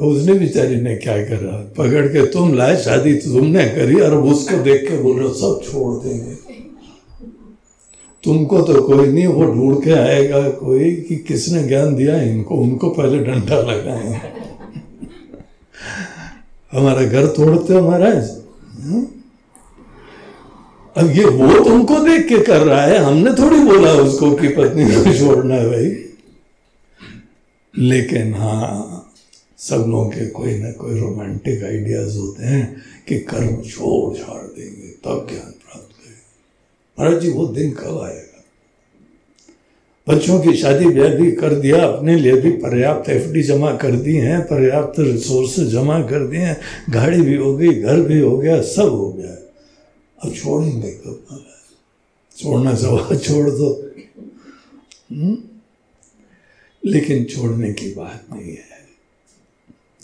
[0.09, 1.57] उसने बेचारी ने क्या करा?
[1.78, 5.61] पकड़ के तुम लाए शादी तो तुमने करी, और उसको देख के बोल रहे सब
[5.64, 6.35] छोड़ देंगे।
[8.24, 12.90] तुमको तो कोई नहीं, वो ढूंढ के आएगा कोई कि किसने ज्ञान दिया, इनको, उनको
[12.90, 14.20] पहले डंडा लगाए।
[16.72, 18.43] हमारा घर तोड़ते हो महाराज?
[20.96, 24.84] अब ये वो तुमको देख के कर रहा है, हमने थोड़ी बोला उसको कि पत्नी
[24.84, 26.04] को छोड़ना है भाई।
[27.78, 29.00] लेकिन हाँ
[29.58, 34.88] सब लोगों के कोई ना कोई रोमांटिक आइडियाज़ होते हैं कि कर्म छोड़ छाड़ देंगे,
[34.88, 36.22] तब ज्ञान प्राप्त करेंगे।
[36.98, 38.33] महाराज जी, वो दिन कब आएगा?
[40.08, 44.16] बच्चों की शादी ब्याह भी कर दिया, अपने लिए भी पर्याप्त एफडी जमा कर दी
[44.16, 48.62] हैं, पर्याप्त रिसोर्स जमा कर दिए हैं। गाड़ी भी हो गई, घर भी हो गया,
[48.62, 49.52] सब हो गया।
[50.24, 51.44] अब छोड़ेंगे कब
[52.36, 53.90] छोड़ना सवाल छोड़ दो।
[55.12, 55.38] हम्म?
[56.86, 58.74] लेकिन छोड़ने की बात नहीं है।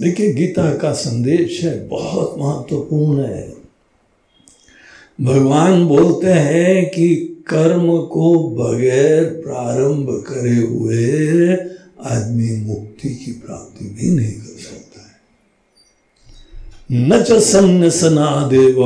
[0.00, 3.54] देखिए, गीता का संदेश है, बहुत महत्वपूर्ण है।
[5.20, 11.56] भगवान बोलते हैं कि कर्म को बगैर प्रारंभ करे हुए
[12.04, 15.16] आदमी मुक्ति की प्राप्ति भी नहीं कर सकता है।
[16.92, 17.30] न च
[18.50, 18.76] देव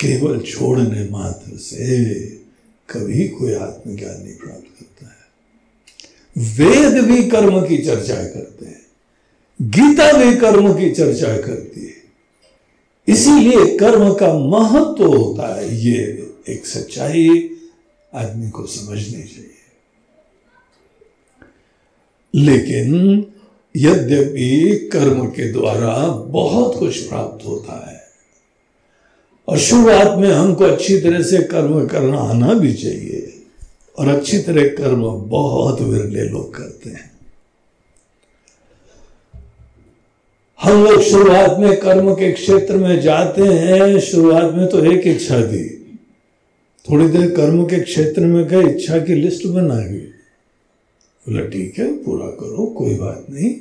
[0.00, 2.18] केवल छोड़ने मात्र से
[2.88, 5.22] कभी कोई आत्मज्ञान नहीं प्राप्त करता है।
[6.36, 8.82] वेद भी कर्म की चर्चा करते हैं,
[9.60, 11.91] गीता भी कर्म की चर्चा करती है।
[13.08, 17.28] इसीलिए कर्म का महत्व होता है। ये एक सच्चाई
[18.14, 19.50] आदमी को समझनी चाहिए।
[22.34, 23.26] लेकिन
[23.76, 28.00] यद्यपि कर्म के द्वारा बहुत कुछ प्राप्त होता है,
[29.48, 33.42] और शुरुआत में हमको अच्छी तरह से कर्म करना आना भी चाहिए,
[33.98, 37.11] और अच्छी तरह कर्म बहुत विरले लोग करते हैं।
[40.62, 45.42] हम लोग शुरुआत में कर्म के क्षेत्र में जाते हैं, शुरुआत में तो एक इच्छा
[45.42, 45.68] थी।
[46.90, 49.98] थोड़ी देर कर्म के क्षेत्र में गए, इच्छा की लिस्ट बना गई
[51.28, 53.54] बोला, ठीक है, पूरा करो, कोई बात नहीं।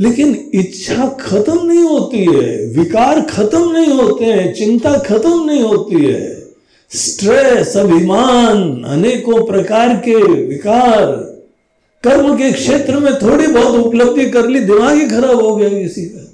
[0.00, 6.04] लेकिन इच्छा खत्म नहीं होती है, विकार खत्म नहीं होते हैं, चिंता खत्म नहीं होती
[6.04, 6.48] है।
[6.90, 11.27] स्ट्रेस, अभिमान, अनेकों प्रकार के विकार
[12.02, 16.04] कर्म के क्षेत्र में थोड़ी बहुत उपलब्धि कर ली, दिमाग ही खराब हो गया किसी
[16.04, 16.24] का।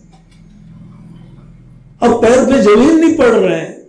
[2.06, 3.86] अब पैर पे ज़मीन नहीं पड़ रहे हैं।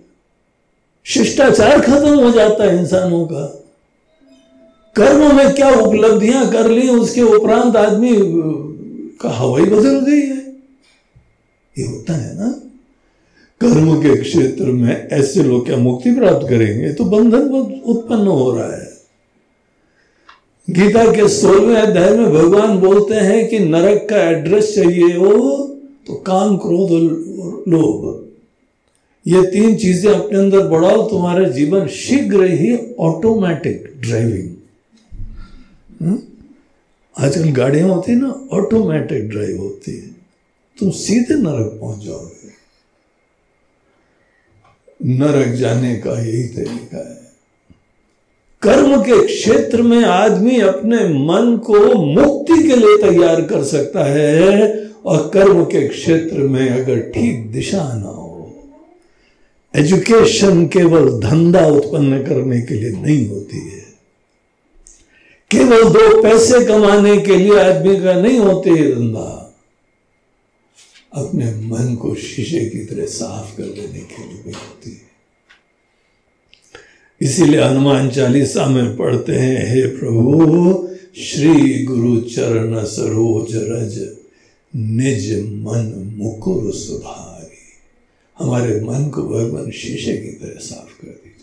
[1.03, 3.61] शिष्टाचार खत्म हो जाता है इंसानों का।
[4.95, 8.15] कर्म में क्या उपलब्धियाँ कर ली, उसके उपरांत आदमी,
[9.21, 10.38] का हवाई बदल गई है।
[11.77, 12.49] ये होता है ना?
[13.61, 16.93] कर्म के क्षेत्र में ऐसे लोग क्या मुक्ति प्राप्त करेंगे?
[16.93, 17.41] तो बंधन
[17.85, 18.94] उत्पन्न हो रहा है।
[20.69, 25.32] गीता के सोलहवें अध्याय में भगवान बोलते हैं कि नरक का एड्रेस चाहिए हो
[26.08, 27.01] तो काम क्रोध और
[27.67, 28.23] लोभ
[29.28, 34.49] ये तीन चीज़ें अपने अंदर बढ़ाओ, तुम्हारा जीवन शीघ्र ही ऑटोमेटिक ड्राइविंग
[36.01, 36.19] हम्म?
[37.19, 40.15] आजकल गाड़ियाँ होती है ना ऑटोमेटिक ड्राइव होती है।
[40.80, 42.54] तुम सीधे नरक पहुँच जाओगे।
[45.17, 47.24] नरक जाने का यही तरीका है।
[48.65, 54.67] कर्म के क्षेत्र में आदमी अपने मन को मुक्ति के लिए तैयार कर सकता है
[55.06, 58.23] और कर्म के क्षेत्र में अगर ठीक दिशा ना हो
[59.75, 63.80] एजुकेशन केवल धंधा उत्पन्न करने के लिए नहीं होती है।
[65.51, 69.56] केवल दो पैसे कमाने के लिए आदमी का नहीं होते ये धंधा।
[71.13, 75.04] अपने मन को शीशे की तरह साफ़ कर देने के लिए भी होती है।
[77.21, 84.15] इसीलिए हनुमान चालीसा में पढ़ते हैं, हे प्रभु, श्री गुरु चरण सरोज रज,
[84.75, 87.45] निज मन मुकुर सुधारी
[88.39, 91.36] हमारे मन को भगवान शीशे की तरह साफ़ कर दीजिए।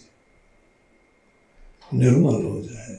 [1.99, 2.99] निर्मल हो जाए।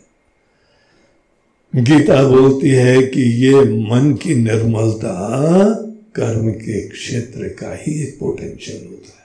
[1.76, 5.16] गीता बोलती है कि ये मन की निर्मलता
[6.16, 9.23] कर्म के क्षेत्र का ही एक पोटेंशियल होता है।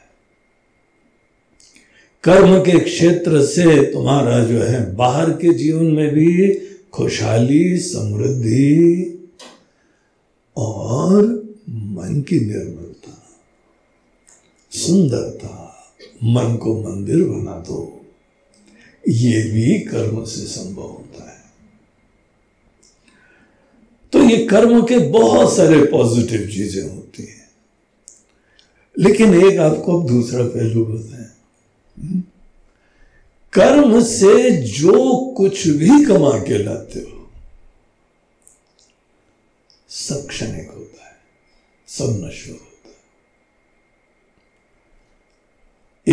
[2.25, 6.55] कर्म के क्षेत्र से तुम्हारा जो है, बाहर के जीवन में भी
[6.93, 9.15] खुशहाली, समृद्धि
[10.57, 11.27] और
[11.69, 13.27] मन की निर्मलता।
[14.71, 15.85] सुंदरता,
[16.25, 18.07] मन को मंदिर बना दो।
[19.09, 21.43] ये भी कर्म से संभव होता है।
[24.13, 27.51] तो ये कर्म के बहुत सारे पॉजिटिव चीज़ें होती हैं।
[28.99, 31.38] लेकिन एक आपको अब दूसरा पहलू बताएँ?
[33.53, 37.31] कर्म से जो कुछ भी कमा के लाते हो,
[39.89, 41.17] सब क्षणिक होता है,
[41.89, 42.91] सब नश्वर होता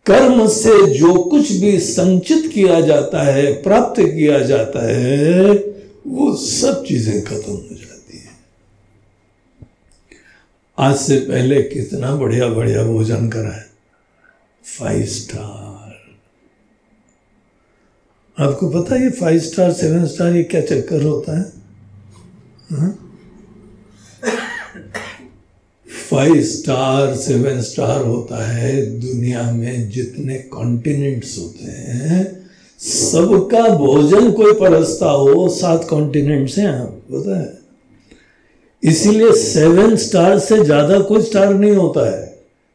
[0.05, 5.53] कर्म से जो कुछ भी संचित किया जाता है, प्राप्त किया जाता है,
[6.07, 7.92] वो सब चीज़ें खत्म हो जाती
[10.77, 13.65] आज से पहले कितना बढ़िया बढ़िया भोजन करा है।
[14.79, 15.91] फाइव स्टार
[18.37, 21.43] आपको पता है ये फाइव स्टार सेवन स्टार ये क्या चक्कर होता है?
[26.09, 34.53] फाइव स्टार सेवन स्टार होता है दुनिया में जितने कॉन्टिनेंट्स होते हैं, सबका भोजन कोई
[34.53, 37.62] परसता हो, सात कॉन्टिनेंट्स हैं, पता है?
[38.83, 42.21] इसीलिए सेवन स्टार से ज़्यादा कोई स्टार नहीं होता है।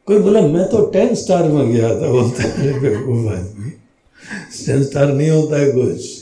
[0.07, 3.69] कोई बोला, मैं तो टेन स्टार में गया था, बोलते हैं। बेवकूफ़ आदमी।
[4.65, 6.17] टेन स्टार नहीं होता है कुछ।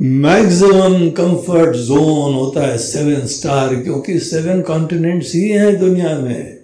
[0.00, 6.58] मैक्सिमम कंफर्ट जोन होता है सेवन स्टार क्योंकि सेवन कॉन्टिनेंट्स ही हैं दुनिया में।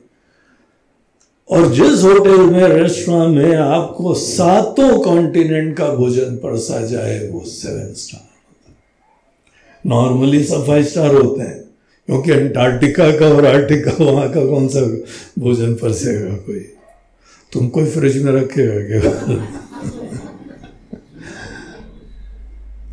[1.51, 7.93] और जिस होटल में रेस्टोरेंट में आपको सातों कॉन्टिनेंट का भोजन परसा जाए, वो सेवन
[7.95, 8.29] स्टार
[9.85, 11.64] नॉर्मली सब फाइव स्टार होते हैं।
[12.07, 14.81] क्योंकि अंटार्कटिका का और आर्टिका वहाँ का कौन सा
[15.39, 16.67] भोजन परसेगा कोई?
[17.53, 19.35] तुम कोई फ्रिज में रखेगा क्या?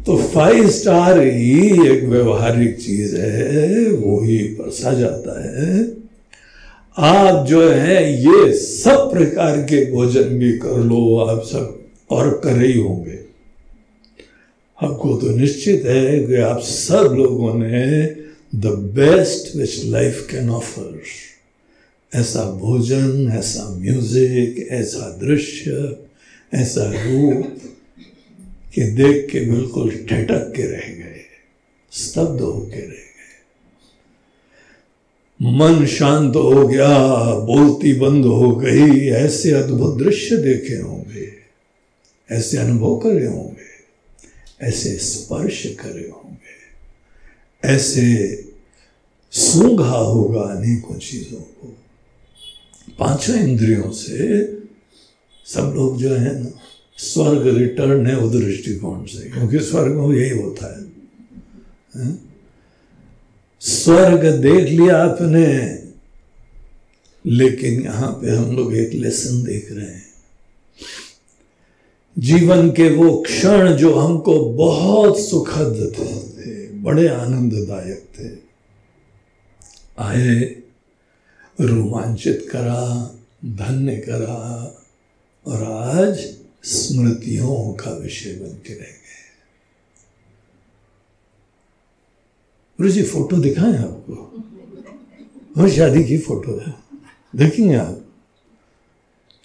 [0.05, 5.91] तो फाइव स्टार ही एक व्यवहारिक चीज़ है, वो ही परसा जाता है।
[6.97, 12.61] आप जो है, ये सब प्रकार के भोजन भी कर लो, आप सब और कर
[12.61, 13.19] ही होंगे।
[14.83, 18.20] आपको तो निश्चित है कि आप सब लोगों ने
[18.53, 21.01] the best which life can offer
[22.11, 25.97] ऐसा भोजन ऐसा म्यूज़िक ऐसा दृश्य
[26.51, 27.61] ऐसा रूप
[28.75, 31.23] कि देख के बिल्कुल ठटक के रह गए
[31.91, 33.09] स्तब्ध होके रह गए
[35.39, 36.89] मन शांत हो गया
[37.45, 41.27] बोलती बंद हो गई ऐसे अद्भुत दृश्य देखे होंगे
[42.29, 43.69] ऐसे अनुभव करे होंगे
[44.67, 46.50] ऐसे स्पर्श करे होंगे
[47.65, 48.35] ऐसे
[49.31, 51.77] सूंघा होगा अनेकों चीज़ों को।
[52.99, 54.45] पाँचों इंद्रियों से
[55.45, 56.49] सब लोग जो है ना
[56.97, 60.85] स्वर्ग रिटर्न है उस दृष्टिकोण से क्योंकि स्वर्ग में यही होता है,
[61.95, 62.17] है?
[63.59, 65.81] स्वर्ग देख लिया आपने
[67.25, 70.09] लेकिन यहाँ पे हम लोग एक लेसन देख रहे हैं।
[72.19, 76.30] जीवन के वो क्षण जो हमको बहुत सुखद थे
[76.81, 78.51] बड़े आनंददायक थे।
[80.03, 80.39] आए,
[81.61, 83.15] रोमांचित करा,
[83.45, 84.67] धन्य करा,
[85.45, 89.01] और आज स्मृतियों का विषय बन के रह गए।
[92.89, 94.43] जी फ़ोटो दिखाएँ आपको?
[95.57, 96.75] वो शादी की फ़ोटो है।
[97.35, 98.05] देखेंगे आप।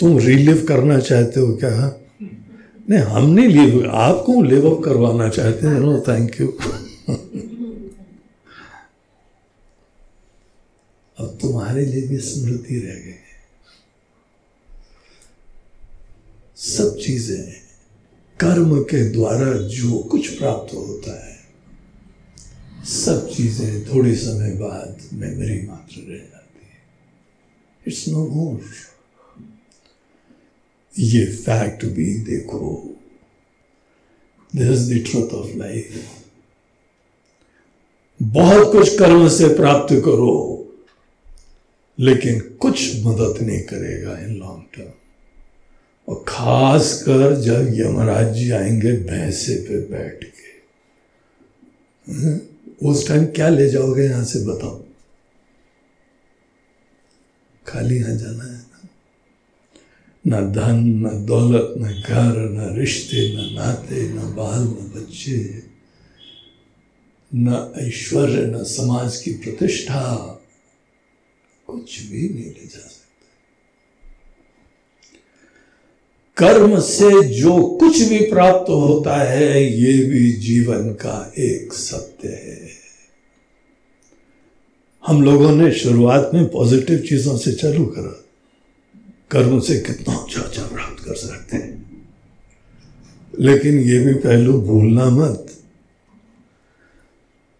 [0.00, 2.00] तुम रिलीव करना चाहते हो क्या?
[2.90, 6.58] नहीं हम नहीं लिव आपको लिव अप करवाना चाहते हैं। नो थैंक यू
[11.18, 13.14] अब तुम्हारे लिए भी स्मृति रह गई
[16.56, 17.52] सब चीज़ें
[18.40, 21.36] कर्म के द्वारा जो कुछ प्राप्त होता है,
[22.84, 26.82] सब चीज़ें थोड़े समय बाद मेमोरी मात्र रह जाती है।
[27.86, 28.60] इट्स नो मोर
[30.94, 32.74] ये फैक्ट भी देखो।
[34.52, 36.04] This is the truth of life
[38.20, 40.62] बहुत कुछ कर्म से प्राप्त करो।
[42.00, 44.92] लेकिन कुछ मदद नहीं करेगा इन लॉन्ग टर्म
[46.08, 50.46] और खास कर जब यमराज जी आएँगे भैंसे पे बैठ के।
[52.12, 52.40] हम्म,
[52.88, 54.84] उस टाइम क्या ले जाओगे यहाँ से बताओ।
[57.66, 58.88] खाली यहाँ जाना है ना?
[60.26, 65.62] न धन न दौलत न घर न रिश्ते न नाते न बाल न बच्चे
[67.34, 70.35] न ऐश्वर्य न समाज की प्रतिष्ठा।
[71.66, 73.06] कुछ भी नहीं ले जा सकते।
[76.36, 82.68] कर्म से जो कुछ भी प्राप्त होता है, ये भी जीवन का एक सत्य है।
[85.06, 88.24] हम लोगों ने शुरुआत में पॉजिटिव चीज़ों से चालू करा।
[89.30, 91.86] कर्म से कितना अच्छा अच्छा प्राप्त कर सकते हैं।
[93.40, 95.62] लेकिन ये भी पहलू भूलना मत।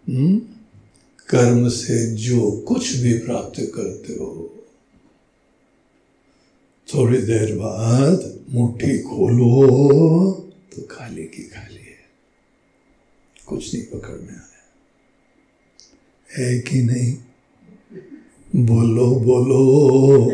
[0.09, 0.56] हुँ?
[1.29, 4.65] कर्म से जो कुछ भी प्राप्त करते हो।
[6.95, 10.33] थोड़ी देर बाद मुट्ठी खोलो
[10.77, 11.97] तो खाली की खाली है।
[13.47, 14.57] कुछ नहीं पकड़ में आया।
[16.37, 17.17] है कि नहीं?
[18.57, 20.31] बोलो बोलो।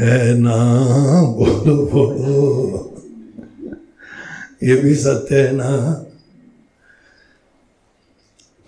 [0.00, 0.84] है ना?
[1.22, 2.84] बोलो बोलो।
[4.62, 6.04] ये भी सत्य है ना?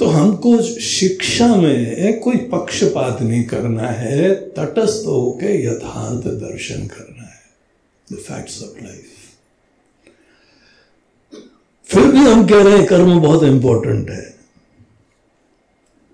[0.01, 7.40] तो हमको शिक्षा में कोई पक्षपात नहीं करना है, तटस्थ होकर यथार्थ दर्शन करना है
[8.09, 9.07] द फैक्ट्स ऑफ़ लाइफ
[11.88, 14.34] फिर भी हम कह रहे हैं, कर्म बहुत इंपॉर्टेंट है।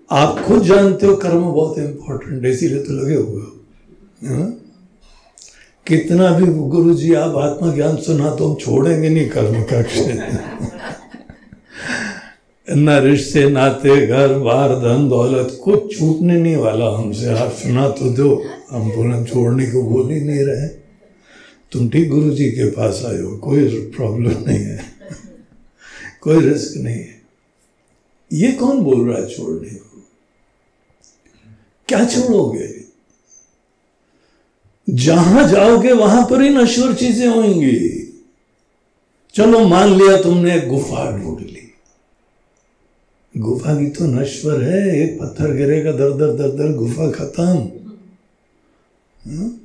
[0.09, 4.45] आप खुद जानते हो कर्म बहुत इंपॉर्टेंट है, इसीलिए तो लगे हुए हो?
[5.87, 10.76] कितना भी गुरु जी आप आत्मा ज्ञान सुना तो हम छोड़ेंगे नहीं कर्म का। क्षेत्र
[12.69, 18.09] न रिश्ते नाते घर बार धन दौलत, कुछ छूटने नहीं वाला हमसे। आप सुना तो
[18.09, 20.67] दो, हम बोला छोड़ने को बोल ही नहीं रहे।
[21.71, 24.85] तुम ठीक गुरु जी के पास आए हो, कोई प्रॉब्लम नहीं है।
[26.21, 27.21] कोई रिस्क नहीं है।
[28.33, 30.03] ये कौन बोल रहा है छोड़ने को?
[31.87, 32.87] क्या छोड़ोगे?
[34.89, 38.13] जहाँ जाओगे, वहाँ पर ही नश्वर चीज़ें होंगी।
[39.35, 41.46] चलो मान लिया तुमने गुफा ढूंढ
[43.37, 47.69] गुफा की तो नश्वर है, एक पत्थर गिरेगा, दर दर दर दर, गुफा खत्म।
[49.31, 49.61] हाँ?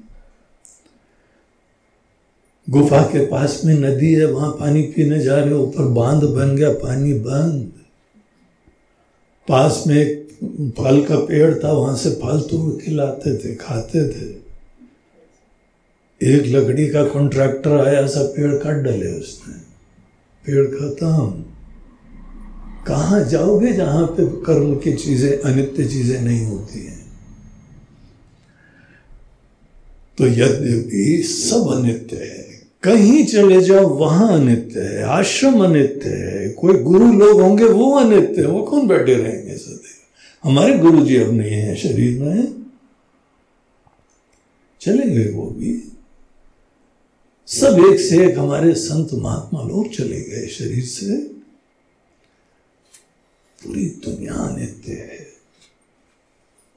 [2.70, 6.57] गुफा के पास में नदी है, वहाँ पानी पीने जा रहे हो, ऊपर बाँध बन
[6.57, 7.73] गया, पानी बंद।
[9.49, 10.29] पास में एक
[10.79, 14.43] फल का पेड़ था, वहाँ से फल तोड़ के लाते थे, खाते थे।
[16.23, 19.55] एक लकड़ी का कॉन्ट्रैक्टर आया सब पेड़ काट डाले उसने।
[20.45, 21.45] पेड़ खत्म।
[22.87, 27.01] कहा जाओगे जहाँ पे कर्म की चीज़ें, अनित्य चीज़ें नहीं होती हैं?
[30.18, 36.74] तो यद्यपि सब अनित्य है, कहीं चले जाओ वहाँ अनित्य है, आश्रम अनित्य है, कोई
[36.74, 39.99] गुरु लोग होंगे वो अनित्य है, वो कौन बैठे रहेंगे सदैव?
[40.45, 42.62] हमारे गुरु जी अब नहीं है शरीर में।
[44.80, 45.93] चलेंगे वो भी।
[47.49, 51.41] सब एक से एक हमारे संत महात्मा लोग चले गए शरीर से।
[53.65, 55.33] पूरी दुनिया नित्य है।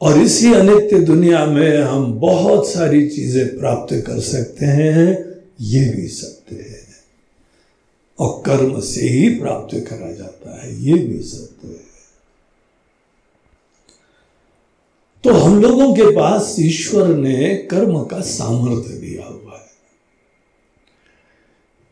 [0.02, 5.26] और इसी अनित्य दुनिया में हम बहुत सारी चीज़ें प्राप्त कर सकते हैं,
[5.62, 6.86] ये भी सत्य है।
[8.20, 11.86] और कर्म से ही प्राप्त करा जाता है, ये भी सत्य है।
[15.24, 19.35] तो हम लोगों के पास ईश्वर ने कर्म का सामर्थ्य दिया।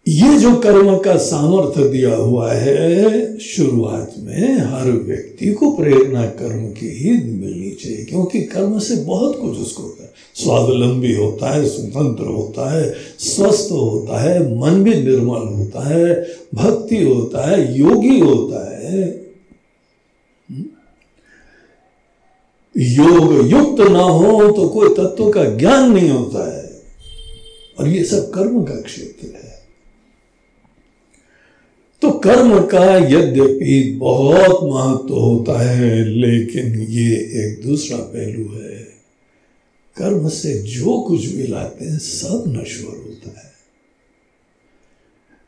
[0.07, 6.65] ये जो कर्म का सामर्थ्य दिया हुआ है, शुरुआत में हर व्यक्ति को प्रेरणा कर्म
[6.71, 9.97] की ही मिलनी चाहिए, क्योंकि कर्म से बहुत कुछ उसको
[10.35, 17.03] स्वावलंबी होता है, स्वतंत्र होता है, स्वस्थ होता है, मन भी निर्मल होता है, भक्ति
[17.03, 19.23] होता है, योगी होता है।
[22.77, 26.81] योग युक्त ना हो तो कोई तत्व का ज्ञान नहीं होता है।
[27.79, 29.32] और ये सब कर्म का क्षेत्र
[32.03, 38.77] तो कर्म का यद्यपि बहुत महत्व होता है, लेकिन ये एक दूसरा पहलू है।
[39.97, 43.53] कर्म से जो कुछ भी लाते हैं, सब नश्वर होता है।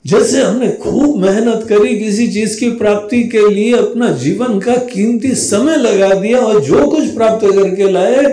[0.06, 5.36] जैसे हमने खूब मेहनत करी किसी चीज़ की प्राप्ति के लिए, अपना जीवन का कीमती
[5.36, 8.24] समय लगा दिया और जो कुछ प्राप्त करके लाए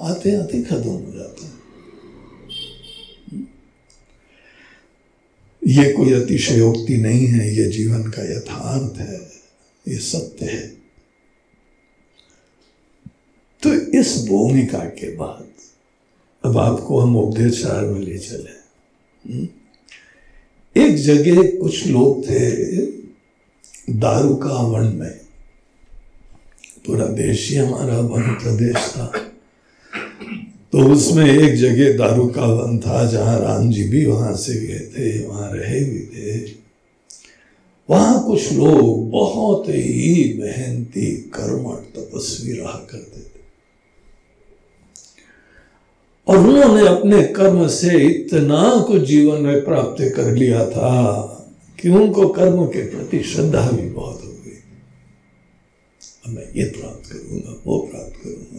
[0.00, 1.54] आते आते खत्म हो जाता है
[5.66, 9.30] ये कोई अतिशयोक्ति नहीं है, ये जीवन का यथार्थ है,
[9.88, 10.68] ये सत्य है।
[13.62, 15.46] तो इस भूमिका के बाद,
[16.44, 18.64] अब आपको हम उपदेशार में ले चले।
[19.32, 19.48] हम्म?
[20.76, 22.50] एक जगह कुछ लोग थे
[23.92, 25.20] दारू का वन में।
[26.86, 29.23] पूरा देश ही हमारा वन प्रदेश था।
[30.74, 34.78] तो उसमें एक जगह दारू का वन था, जहाँ राम जी भी वहाँ से गए
[34.78, 36.54] थे, वहाँ रहे भी थे।
[37.90, 43.40] वहाँ कुछ लोग बहुत ही मेहनती कर्मठ तपस्वी रहा करते थे।
[46.26, 51.24] और उन्होंने अपने कर्म से इतना कुछ जीवन में प्राप्त कर लिया था
[51.80, 54.58] कि उनको कर्म के प्रति श्रद्धा भी बहुत हो गई।
[56.26, 58.53] अब मैं ये प्राप्त करूँगा, वो प्राप्त करूँगा।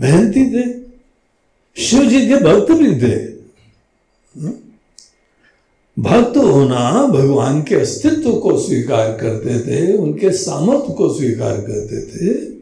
[0.00, 0.88] मेहनती थे,
[1.76, 3.14] शिव जी के भक्त भी थे।
[4.40, 4.60] हाँ?
[5.98, 12.58] भक्त होना भगवान के अस्तित्व को स्वीकार करते थे, उनके सामर्थ्य को स्वीकार करते थे।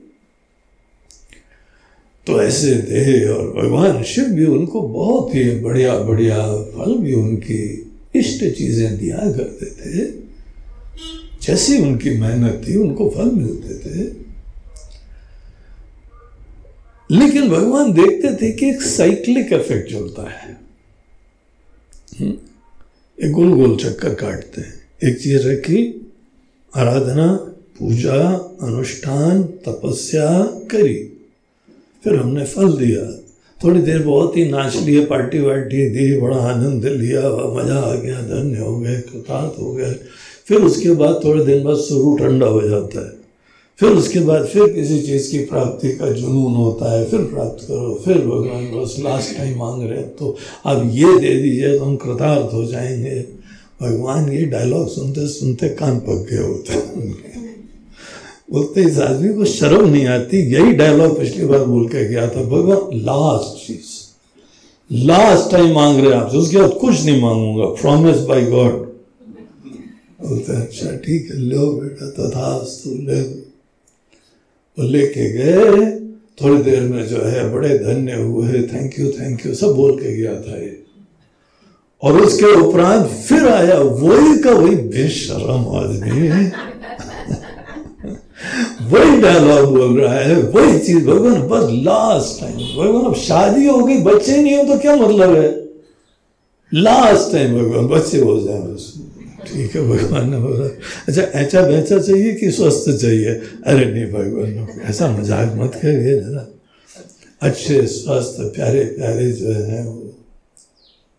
[2.26, 7.92] तो ऐसे थे और भगवान शिव भी उनको बहुत ही बढ़िया बढ़िया फल भी उनकी
[8.14, 10.06] इष्ट चीज़ें दिया करते थे।
[11.42, 14.25] जैसी उनकी मेहनत थी, उनको फल मिलते थे।
[17.10, 20.56] लेकिन भगवान देखते थे कि एक साइक्लिक इफ़ेक्ट चलता है।
[22.20, 22.34] हम्म,
[23.26, 26.12] एक गोल गोल चक्कर काटते हैं। एक चीज़ रखी
[26.76, 27.34] आराधना
[27.78, 28.22] पूजा
[28.62, 30.94] अनुष्ठान तपस्या करी।
[32.04, 33.22] फिर हमने फल दिया।
[33.64, 37.20] थोड़ी देर बहुत ही नाच लिए पार्टी वार्टी दी बड़ा आनंद लिया
[37.54, 39.94] मज़ा आ गया धन्य हो गए कृतार्थ हो गए।
[40.46, 43.25] फिर उसके बाद थोड़े दिन बाद शुरू ठंडा हो जाता है।
[43.78, 47.94] फिर उसके बाद फिर किसी चीज़ की प्राप्ति का जुनून होता है, फिर प्राप्त करो,
[48.04, 52.54] फिर भगवान बस लास्ट टाइम मांग रहे तो अब ये दे दीजिए तो हम कृतार्थ
[52.54, 53.20] हो जाएँगे।
[53.82, 56.78] भगवान ये डायलॉग सुनते सुनते कान पक गए होते
[58.52, 62.42] बोलते इस आदमी को शर्म नहीं आती, यही डायलॉग पिछली बार बोल के गया था,
[62.44, 63.94] भगवान लास्ट चीज़।
[64.90, 68.84] लास्ट टाइम मांग रहे आपसे उसके बाद कुछ नहीं मांगूँगा प्रॉमिस बाय गॉड
[70.22, 72.56] बोलते अच्छा ठीक है, लो बेटा तथा
[72.86, 73.45] ले।
[74.78, 76.00] वो लेके गए।
[76.42, 80.16] थोड़ी देर में जो है बड़े धन्य हुए। थैंक यू थैंक यू सब बोल के
[80.16, 80.82] गया था ये।
[82.02, 86.50] और उसके उपरांत फिर आया वही का वही बेशरम आदमी।
[88.82, 93.84] वही डायलॉग बोल रहा है, वही चीज़। भगवान, बस लास्ट टाइम भगवान, अब शादी हो
[93.84, 95.66] गई, बच्चे नहीं हो तो क्या मतलब है?
[96.74, 99.05] लास्ट टाइम भगवान, बच्चे हो जाए उसमें।
[99.46, 100.66] ठीक है, भगवान ने बोला
[101.08, 103.30] अच्छा ऐसा बेचा चाहिए कि स्वस्थ चाहिए?
[103.66, 106.46] अरे नहीं, भगवान ऐसा मज़ाक मत करिए जरा।
[107.42, 110.14] अच्छे, स्वस्थ, प्यारे प्यारे जो है वो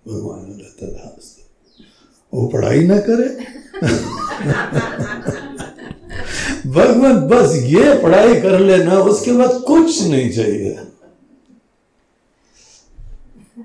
[0.08, 1.18] भगवान रहता था
[2.34, 3.28] वो पढ़ाई ना करे।
[6.68, 10.78] भगवान, बस ये पढ़ाई कर लेना, उसके बाद कुछ नहीं चाहिए।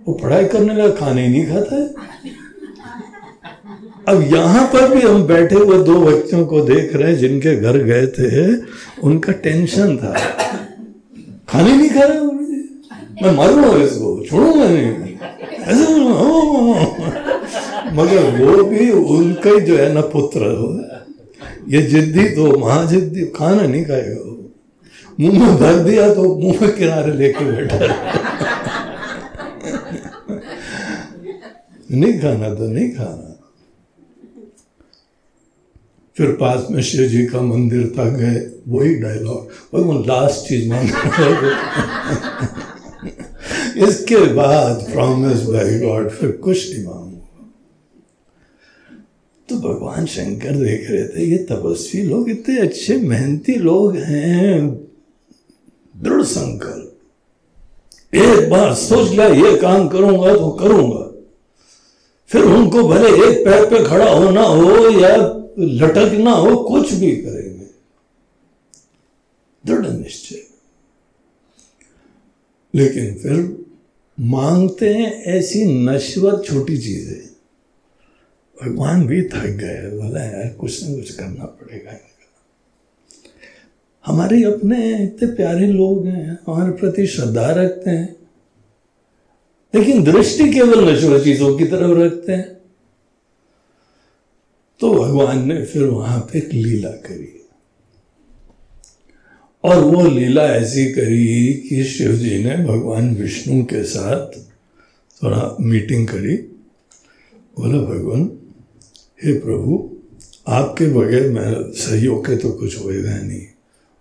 [0.09, 1.95] वो पढ़ाई करने लगा, खाने नहीं खाता है।
[4.09, 7.77] अब यहाँ पर भी हम बैठे हुए दो बच्चों को देख रहे हैं, जिनके घर
[7.85, 8.31] गए थे,
[9.03, 10.13] उनका टेंशन था।
[11.49, 12.21] खाने नहीं खा रहे
[13.23, 14.91] मैं मारूँगा इसको, छोड़ूँगा नहीं।
[15.63, 15.85] ऐसे
[17.95, 20.69] मगर वो भी उनका ही जो है ना पुत्र हो
[21.69, 24.39] ये जिद्दी तो महाजिद्दी, खाना नहीं खाएगा वो।
[25.21, 27.79] मुँह में भर दिया तो मुँह में किनारे लेके बैठा
[31.91, 33.32] नहीं खाना तो नहीं खाना।
[36.23, 40.89] फिर पास में शिव जी का मंदिर था, गए, वही डायलॉग भगवान लास्ट चीज़ मांग
[43.83, 47.49] इसके बाद प्रॉमिस बाय गॉड फिर कुछ नहीं मांगूँगा
[49.49, 54.69] तो भगवान शंकर देख रहे थे, ये तपस्वी लोग इतने अच्छे, मेहनती लोग हैं।
[55.95, 61.02] दृढ़ संकल्प। एक बार सोच लिया, ये काम करूँगा तो करूँगा।
[62.33, 65.17] फिर उनको भले एक पैर पे खड़ा होना हो या
[65.59, 67.67] लटकना हो, कुछ भी करेंगे।
[69.67, 70.43] दृढ़ निश्चय।
[72.75, 73.65] लेकिन फिर
[74.21, 77.33] मांगते हैं ऐसी नश्वर छोटी चीज़ें।
[78.63, 81.93] भगवान भी थक गए, बोला, यार, कुछ ना कुछ करना पड़ेगा
[84.07, 88.22] हमारे अपने इतने प्यारे लोग हैं, हमारे प्रति श्रद्धा रखते हैं।
[89.75, 92.57] लेकिन दृष्टि केवल नश्वर चीज़ों की तरफ़ रखते हैं।
[94.81, 97.47] तो भगवान ने फिर वहाँ पे लीला करी।
[99.65, 104.41] और वो लीला ऐसी करी कि शिव जी ने भगवान विष्णु के साथ
[105.23, 106.37] थोड़ा मीटिंग करी।
[107.57, 108.39] बोला, भगवान,
[109.25, 109.97] हे प्रभु,
[110.49, 113.47] आपके बगैर मैं सहयोग के तो कुछ होएगा नहीं।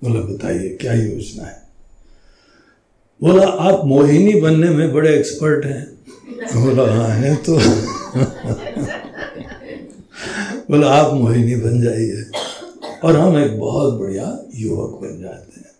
[0.04, 1.71] बोला, बताइए, क्या योजना है?
[3.24, 5.92] बोला, आप मोहिनी बनने में बड़े एक्सपर्ट हैं।
[6.64, 7.58] बोला हाँ है तो।
[10.72, 12.26] बोला, आप मोहिनी बन जाइए।
[13.04, 15.72] और हम एक बहुत बढ़िया युवक बन जाते हैं।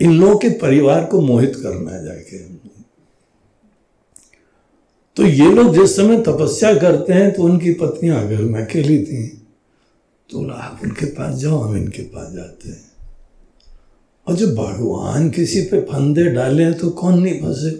[0.00, 2.38] इन लोगों के परिवार को मोहित करना है जाके।
[5.16, 9.26] तो ये लोग जिस समय तपस्या करते हैं तो उनकी पत्नियाँ घर में अकेली थी।
[10.30, 12.91] तो बोला, आप उनके पास जाओ, हम इनके पास जाते हैं।
[14.28, 17.70] और जब भगवान किसी पे फंदे डाले तो कौन नहीं फंसे?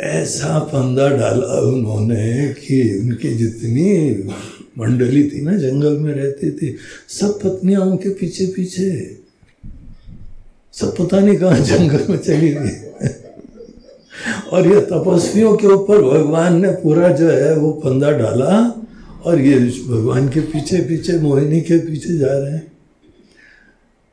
[0.00, 4.12] ऐसा फंदा डाला उन्होंने कि उनकी जितनी
[4.78, 6.76] मंडली थी ना, जंगल में रहती थी,
[7.08, 9.18] सब पत्नियाँ उनके पीछे पीछे।
[10.72, 12.68] सब पता नहीं कहा जंगल में चली गई।
[14.52, 18.82] और ये तपस्वियों के ऊपर भगवान ने पूरा जो है वो फंदा डाला
[19.24, 19.58] और ये
[19.88, 22.75] भगवान के पीछे पीछे मोहिनी के पीछे जा रहे हैं।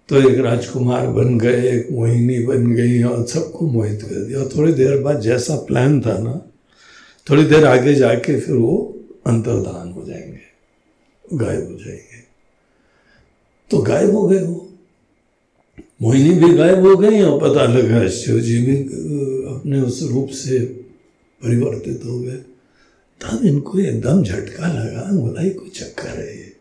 [0.10, 4.50] तो एक राजकुमार बन गए, एक मोहिनी बन गई, और सबको मोहित कर दिया। और
[4.58, 6.34] थोड़ी देर बाद जैसा प्लान था ना,
[7.28, 8.76] थोड़ी देर आगे जाके फिर वो
[9.28, 12.22] अंतर्धान हो जाएँगे, गायब हो जाएँगे।
[13.72, 14.70] तो गायब हो गए वो।
[16.02, 18.78] मोहिनी भी गायब हो गई, और पता लगा शिव जी भी
[19.56, 20.60] अपने उस रूप से
[21.42, 22.38] परिवर्तित हो गए।
[23.22, 26.52] तब इनको एकदम झटका लगा, बोला ही कोई चक्कर है ये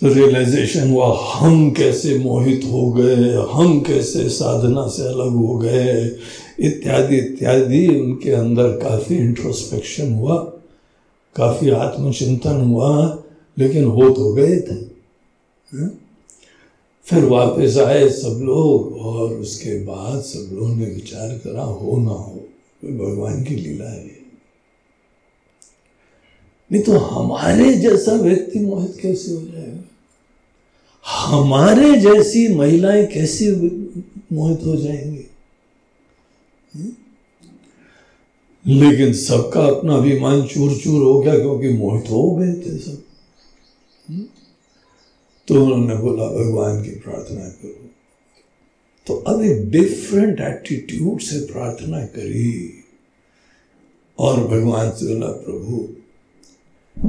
[0.00, 6.16] तो रियलाइजेशन हुआ हम कैसे मोहित हो गए, हम कैसे साधना से अलग हो गए,
[6.60, 10.36] इत्यादि इत्यादि। उनके अंदर काफ़ी इंट्रोस्पेक्शन हुआ,
[11.36, 13.22] काफ़ी आत्मचिंतन हुआ,
[13.58, 14.74] लेकिन हो तो गए थे।
[15.76, 15.90] हा?
[17.02, 22.10] फिर वापस आए सब लोग, और उसके बाद सब लोगों ने विचार करा, हो ना
[22.10, 22.48] हो
[22.84, 24.24] भगवान की लीला है।
[26.72, 29.53] नहीं तो हमारे जैसा व्यक्ति मोहित कैसे हो जाएगा
[31.06, 33.52] हमारे जैसी महिलाएँ कैसे
[34.32, 35.30] मोहित हो जाएँगी?
[38.66, 43.02] लेकिन सबका अपना अभिमान चूर चूर हो गया क्योंकि मोहित हो गए थे सब।
[45.48, 47.90] तो उन्होंने बोला, भगवान की प्रार्थना करो।
[49.06, 52.84] तो अब एक डिफरेंट एटीट्यूड से प्रार्थना करी।
[54.18, 55.88] और भगवान से बोला, प्रभु,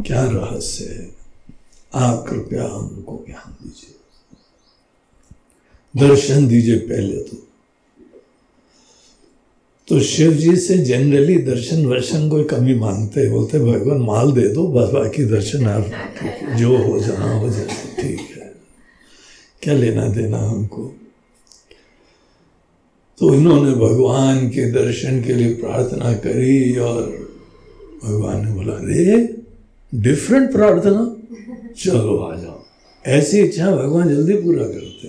[0.01, 1.14] क्या रहस्य है?
[1.93, 3.95] आप कृपया हमको ज्ञान दीजिए।
[6.07, 7.47] दर्शन दीजिए पहले तो।
[9.87, 14.67] तो शिव जी से जनरली दर्शन वर्शन कोई कमी मांगते, बोलते, भगवान, माल दे दो,
[14.67, 15.91] बस बाकी दर्शन आप
[16.55, 17.67] जो हो, जहाँ हो जाए
[17.99, 18.53] ठीक है।
[19.61, 20.95] क्या लेना देना हमको?
[23.17, 27.01] तो इन्होंने भगवान के दर्शन के लिए प्रार्थना करी और
[28.03, 29.35] भगवान ने बोला रे
[29.95, 31.14] डिफरेंट प्रार्थना?
[31.77, 32.63] चलो आ जाओ।
[33.05, 35.07] ऐसी इच्छा भगवान जल्दी पूरा करते।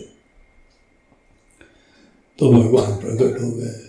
[2.38, 3.82] तो भगवान प्रकट हो गए।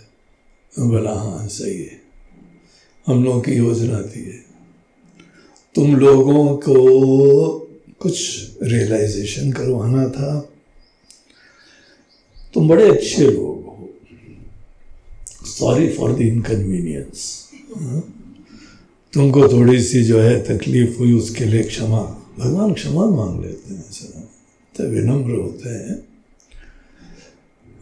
[0.80, 2.02] बोला हाँ सही है।
[3.08, 4.46] हम लोगों की योजना थी है
[5.76, 7.60] तुम लोगों को
[8.00, 8.16] कुछ
[8.64, 10.50] रियलाइजेशन करवाना था।
[12.54, 13.90] तुम बड़े अच्छे लोग हो।
[15.46, 17.50] सॉरी फॉर द इनकन्वीनियंस
[19.14, 23.92] तुमको थोड़ी सी जो है तकलीफ़ हुई, उसके लिए क्षमा भगवान क्षमा मांग लेते हैं
[23.92, 24.28] सर।
[24.76, 26.08] तो विनम्र होते हैं।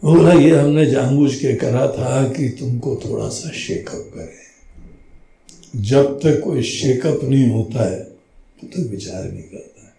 [0.04, 4.46] बोला, ये हमने जानबूझ के करा था कि तुमको थोड़ा सा शेकअप करें।
[5.82, 9.92] जब तक कोई शेकअप नहीं होता है तो तक विचार नहीं करता है।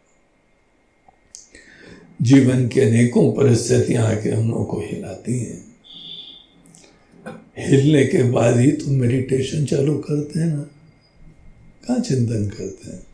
[2.22, 5.68] जीवन के अनेकों परिस्थितियाँ आके हम लोग को हिलाती हैं।
[7.58, 10.62] हिलने के बाद ही तुम मेडिटेशन चालू करते हैं ना।
[11.88, 13.07] कहा चिंतन करते हैं?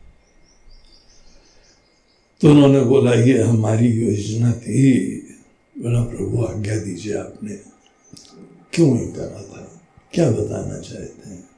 [2.44, 5.16] तो उन्होंने बोला, ये हमारी योजना थी।
[5.78, 7.60] बोला, प्रभु, आज्ञा दीजिए आपने।
[8.72, 9.80] क्यों ही करा था?
[10.12, 11.48] क्या बताना चाहते हैं?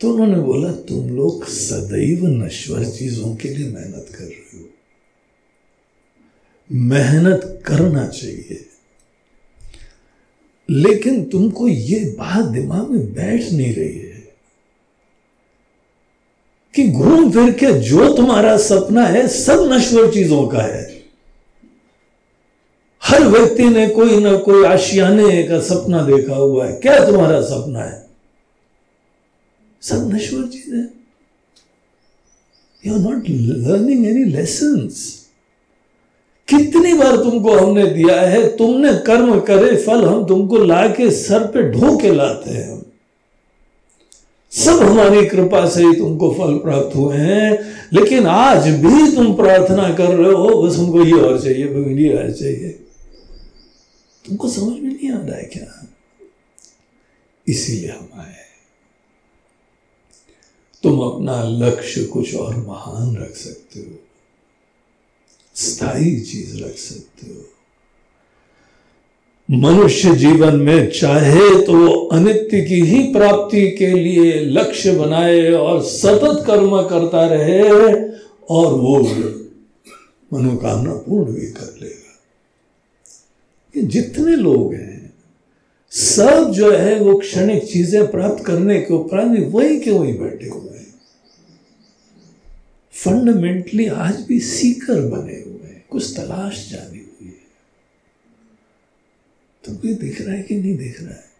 [0.00, 4.68] तो उन्होंने बोला, तुम लोग सदैव नश्वर चीज़ों के लिए मेहनत कर रहे हो।
[6.72, 8.66] मेहनत करना चाहिए।
[10.70, 14.09] लेकिन तुमको ये बात दिमाग में बैठ नहीं रही है।
[16.74, 21.02] कि घूम फिर के जो तुम्हारा सपना है, सब नश्वर चीज़ों का है।
[23.02, 27.80] हर व्यक्ति ने कोई ना कोई आशियाने का सपना देखा हुआ है। क्या तुम्हारा सपना
[27.80, 28.06] है?
[29.82, 30.90] सब नश्वर चीज़ है।
[32.86, 34.90] You are not learning any lesson
[36.48, 41.46] कितनी बार तुमको हमने दिया है, तुमने कर्म करे, फल हम तुमको ला के सर
[41.46, 42.79] पे ढो के लाते हैं।
[44.52, 47.50] सब हमारी कृपा से ही तुमको फल प्राप्त हुए हैं।
[47.92, 52.14] लेकिन आज भी तुम प्रार्थना कर रहे हो, बस हमको ये और चाहिए, भगवान ये
[52.14, 52.68] और चाहिए।
[54.28, 55.86] तुमको समझ में नहीं आ रहा है क्या?
[57.48, 58.36] इसीलिए हम आए
[60.82, 64.02] तुम अपना लक्ष्य कुछ और महान रख सकते हो।
[65.54, 67.59] स्थायी चीज़ रख सकते हो।
[69.50, 75.82] मनुष्य जीवन में चाहे तो वो अनित्य की ही प्राप्ति के लिए लक्ष्य बनाए और
[75.82, 77.62] सतत कर्म करता रहे
[78.50, 78.98] और वो
[80.30, 82.18] मनोकामना पूर्ण भी कर लेगा।
[83.74, 85.12] ये जितने लोग हैं,
[85.92, 90.78] सब जो है वो क्षणिक चीज़ें प्राप्त करने के उपरांत वही के वही बैठे हुए
[90.78, 90.94] हैं।
[92.94, 96.99] फंडामेंटली आज भी सीकर बने हुए हैं, कुछ तलाश जानी
[99.64, 101.30] तुमको तो दिख रहा है कि नहीं दिख रहा है?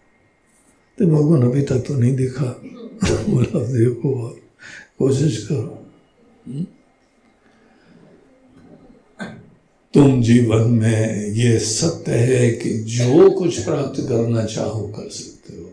[0.99, 2.45] तो भगवान अभी तक तो नहीं दिखा।
[3.29, 4.41] बोला देखो और
[4.99, 5.87] कोशिश करो।
[9.95, 15.73] तुम जीवन में ये सत्य है कि जो कुछ प्राप्त करना चाहो कर सकते हो।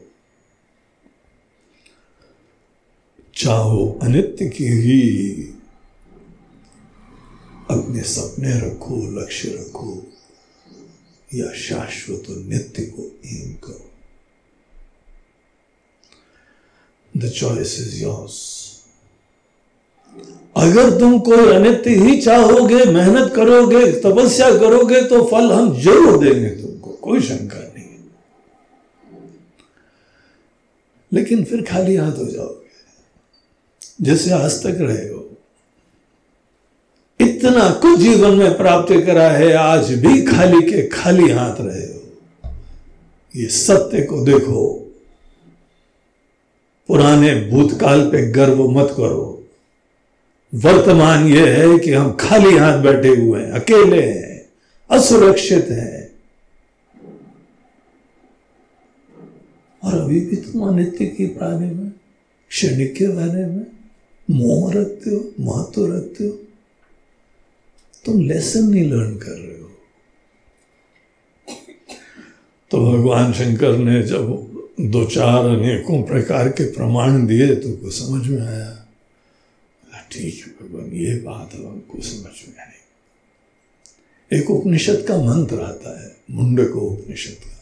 [3.36, 5.42] चाहो अनित्य की ही
[7.72, 10.08] अपने सपने रखो लक्ष्य रखो।
[11.32, 13.84] या शाश्वत और नित्य को एम करो।
[17.14, 18.36] द चॉइस इज़ योर्स
[20.58, 26.50] अगर तुम कोई अनित्य ही चाहोगे, मेहनत करोगे, तपस्या करोगे तो फल हम ज़रूर देंगे
[26.52, 27.98] तुमको, कोई शंका नहीं।
[31.12, 32.66] लेकिन फिर खाली हाथ हो जाओगे।
[34.02, 35.17] जैसे आज तक रहे हो
[37.22, 42.18] इतना कुछ जीवन में प्राप्त करा है, आज भी खाली के खाली हाथ रहे हो।
[43.36, 44.94] ये सत्य को देखो।
[46.88, 49.44] पुराने भूतकाल पे गर्व मत करो।
[50.56, 54.50] वर्तमान यह है कि हम खाली हाथ बैठे हुए हैं, अकेले हैं,
[54.90, 56.12] असुरक्षित हैं।
[59.84, 61.92] और अभी भी तुम अनित्य के बारे में,
[62.50, 63.66] क्षणिक के बारे में,
[64.32, 66.40] मोह रखते हो, महत्व रखते हो
[68.06, 69.70] तुम लेसन नहीं लर्न कर रहे हो।
[72.72, 74.26] तो भगवान शंकर ने जब
[74.82, 78.74] दो चार अनेकों प्रकार के प्रमाण दिए तो को समझ में आया
[80.12, 82.78] ठीक है भगवान, ये बात है हमको समझ में आई।
[84.32, 87.56] एक उपनिषद का मंत्र आता है, मुंडको उपनिषद का।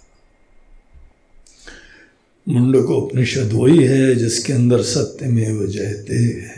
[2.47, 6.54] मुंडको उपनिषद वही है जिसके अंदर सत्य में जयते है।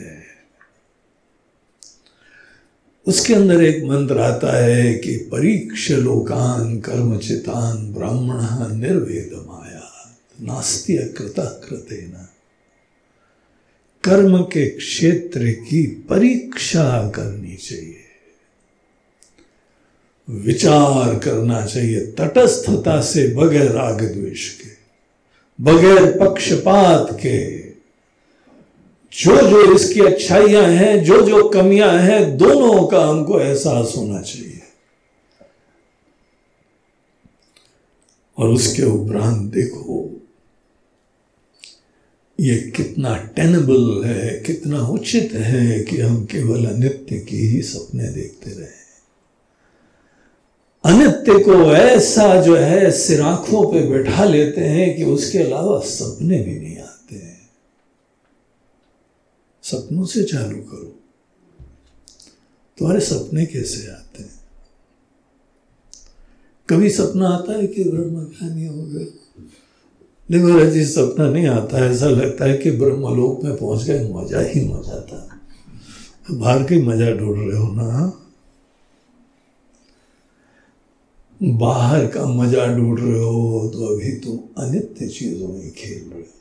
[3.08, 11.36] उसके अंदर एक मंत्र आता है कि परीक्ष लोकान कर्मचितान ब्राह्मण निर्वेद माया नास्ती कृत
[11.40, 12.34] कृतेना
[14.04, 18.04] कर्म के क्षेत्र की परीक्षा करनी चाहिए।
[20.30, 24.70] विचार करना चाहिए, तटस्थता से बगैर राग द्वेष के,
[25.64, 27.67] बगैर पक्षपात के।
[29.14, 34.62] जो जो इसकी अच्छाइयाँ हैं जो जो कमियाँ हैं, दोनों का हमको एहसास होना चाहिए।
[38.38, 40.22] और उसके उपरांत देखो,
[42.40, 48.52] ये कितना टेनेबल है, कितना उचित है कि हम केवल अनित्य की ही सपने देखते
[48.52, 48.76] रहे।
[50.84, 56.60] अनित्य को ऐसा जो है, सिराखों पे बैठा लेते हैं कि उसके अलावा सपने भी
[56.60, 56.87] नहीं आते।
[59.68, 60.94] सपनों से चालू करो।
[62.78, 64.36] तुम्हारे सपने कैसे आते हैं?
[66.70, 69.08] कभी सपना आता है कि ब्रह्म ज्ञानी हो गए?
[70.32, 74.10] नहीं मेरा जी, सपना नहीं आता। है ऐसा लगता है कि ब्रह्मलोक में पहुँच गए,
[74.14, 75.40] मज़ा ही मज़ा था।
[76.32, 78.12] बाहर की मज़ा ढूंढ रहे हो ना?
[81.42, 86.37] बाहर का मज़ा ढूंढ रहे हो तो अभी तुम अनित्य चीज़ों में खेल रहे हो।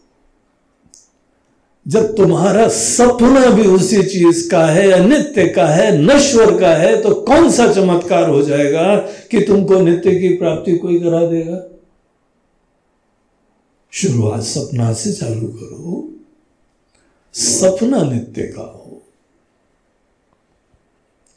[1.86, 7.14] जब तुम्हारा सपना भी उसी चीज़ का है, अनित्य का है, नश्वर का है तो
[7.22, 8.96] कौन सा चमत्कार हो जाएगा
[9.30, 11.62] कि तुमको नित्य की प्राप्ति कोई करा देगा?
[13.92, 16.02] शुरुआत सपना से चालू करो।
[17.34, 19.02] सपना नित्य का हो,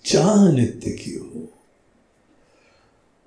[0.05, 1.47] चाह नित्य की हो,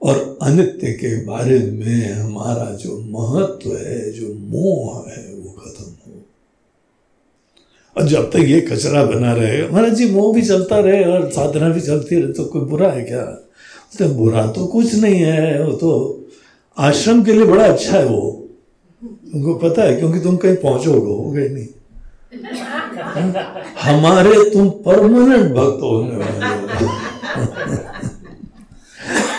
[0.03, 5.22] और अनित्य के बारे में हमारा जो महत्व है, जो मोह है
[7.97, 11.69] और जब तक ये कचरा बना रहे, महाराज जी, मोह भी चलता रहे और साधना
[11.69, 13.23] भी चलती रहे तो कोई बुरा है क्या?
[13.99, 15.91] तो बुरा तो कुछ नहीं है, वो तो
[16.77, 18.49] आश्रम के लिए बड़ा अच्छा है वो।
[19.03, 21.67] तुमको पता है, क्योंकि तुम कहीं पहुंचोगे हो गए नहीं।
[23.81, 27.01] हमारे तुम परमानेंट भक्त होने वाले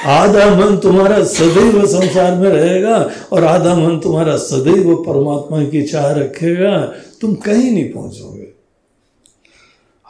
[0.05, 2.95] आधा मन तुम्हारा सदैव संसार में रहेगा
[3.31, 6.77] और आधा मन तुम्हारा सदैव परमात्मा की चाह रखेगा।
[7.21, 8.42] तुम कहीं नहीं पहुंचोगे।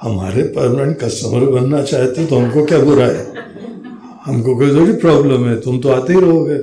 [0.03, 3.25] हमारे परमानेंट कस्टमर बनना चाहते तो हमको क्या बुरा है?
[4.25, 6.57] हमको कोई थोड़ी प्रॉब्लम है, तुम तो आते ही रहोगे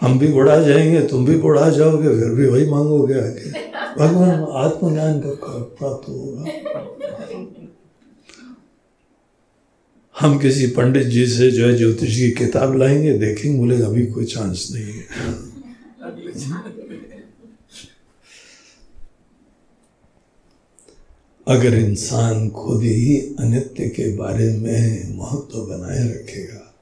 [0.00, 3.50] हम भी बुढ़ा जाएँगे, तुम भी बुढ़ा जाओगे, फिर भी वही मांगोगे आगे।
[3.98, 6.44] भगवान, आत्मज्ञान का प्राप्त होगा।
[10.20, 14.24] हम किसी पंडित जी से जो है ज्योतिष की किताब लाएँगे, देखेंगे बोले अभी कोई
[14.24, 15.04] चांस नहीं है।
[21.48, 26.74] अगर इंसान खुद ही अनित्य के बारे में महत्व बनाए रखेगा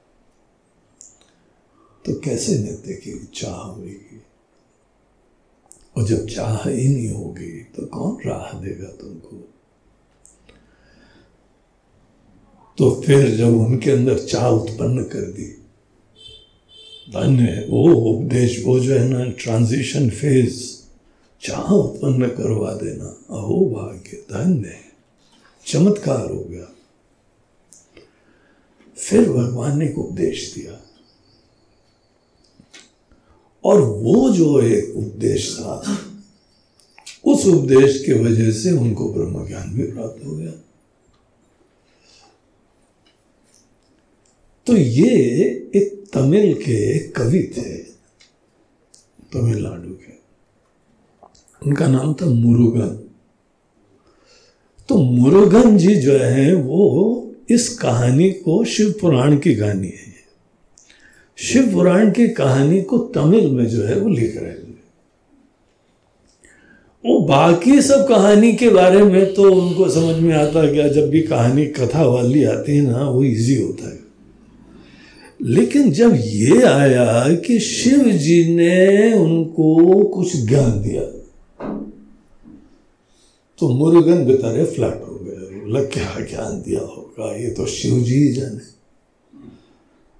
[2.04, 4.22] तो कैसे नित्य की चाह होगी?
[5.96, 9.36] और जब चाह ही नहीं होगी तो कौन राह देगा तुमको?
[12.78, 15.46] तो फिर जब उनके अंदर चाह उत्पन्न कर दी,
[17.08, 20.73] धन्य वो उपदेश, वो जो है ना ट्रांजिशन फ़ेज़
[21.40, 24.76] चाह उत्पन्न करवा देना। अहो भाग्य, धन्य
[25.66, 26.76] चमत्कार हो गया।
[28.96, 30.80] फिर भगवान ने एक उपदेश दिया।
[33.64, 35.98] और वो जो एक उपदेश था,
[37.24, 40.52] उस उपदेश के वजह से उनको ब्रह्म ज्ञान भी प्राप्त हो गया।
[44.66, 45.10] तो ये
[45.76, 47.78] एक तमिल के कवि थे,
[49.32, 50.13] तमिलनाडु के।
[51.66, 53.08] उनका नाम था मुरुगन।
[54.88, 60.14] तो मुरुगन जी जो है, वो इस कहानी को शिव पुराण की कहानी है
[61.36, 64.64] शिव पुराण की कहानी को तमिल में जो है वो लिख रहे हैं।
[67.06, 71.20] वो बाकी सब कहानी के बारे में तो उनको समझ में आता गया जब भी
[71.20, 73.98] कहानी कथा वाली आती है ना, वो इजी होता है।
[75.42, 81.23] लेकिन जब ये आया कि शिव जी ने उनको कुछ ज्ञान दिया
[83.58, 88.32] तो मुरुगन बेतारे फ्लैट हो गए। बोला क्या ज्ञान दिया होगा, ये तो शिव जी
[88.32, 88.72] जाने।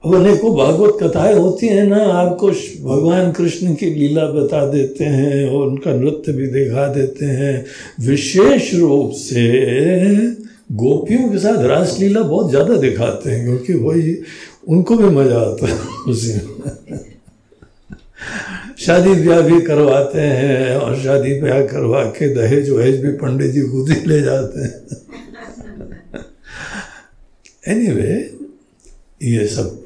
[0.04, 2.48] अब अनेकों भागवत कथाएँ होती हैं ना आपको
[2.84, 7.64] भगवान कृष्ण की लीला बता देते हैं और उनका नृत्य भी दिखा देते हैं।
[8.06, 9.44] विशेष रूप से
[10.74, 14.16] गोपियों के साथ रासलीला बहुत ज़्यादा दिखाते हैं, क्योंकि वही
[14.68, 15.78] उनको भी मज़ा आता है
[16.08, 16.42] उसी में।
[18.86, 23.62] शादी ब्याह भी करवाते हैं और शादी ब्याह करवा के दहेज वहेज भी पंडित जी
[23.62, 24.72] खुद ही ले जाते हैं।
[27.68, 28.44] एनीवे anyway,
[29.22, 29.84] ये सब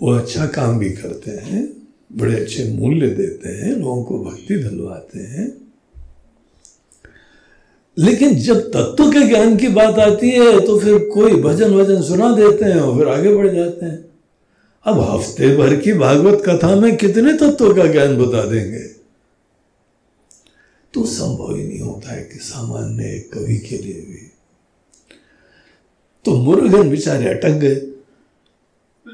[0.00, 1.68] वो अच्छा काम भी करते हैं
[2.16, 5.52] बड़े अच्छे मूल्य देते हैं लोगों को भक्ति दिलवाते हैं।
[7.98, 12.36] लेकिन जब तत्व के ज्ञान की बात आती है तो फिर कोई भजन वज़न सुना
[12.36, 14.04] देते हैं और फिर आगे बढ़ जाते हैं।
[14.88, 18.86] अब हफ़्ते भर की भागवत कथा में कितने तत्व का ज्ञान बता देंगे?
[20.94, 24.30] तो संभव ही नहीं होता है कि सामान्य कवि के लिए भी।
[26.24, 27.74] तो मुरुगन बेचारे अटक गए।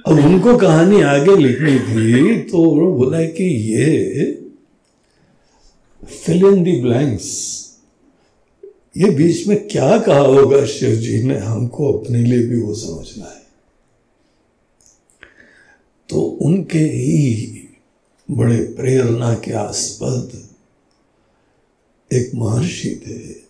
[0.06, 2.64] अब उनको कहानी आगे लिखनी थी तो
[2.94, 3.88] बोला कि ये
[6.02, 7.28] फिल इन दी ब्लैंक्स
[8.96, 11.38] ये बीच में क्या कहा होगा, शिव जी ने?
[11.38, 13.43] हमको अपने लिए भी वो समझना है।
[16.08, 17.60] तो उनके ही
[18.30, 20.48] बड़े प्रेरणा के आस्पद
[22.12, 23.44] एक महर्षि थे।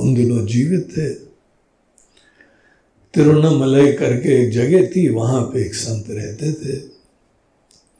[0.00, 1.14] उन दिनों जीवित थे।
[3.14, 6.76] तिरुवन्नमलई करके एक जगह थी, वहाँ पे एक संत रहते थे।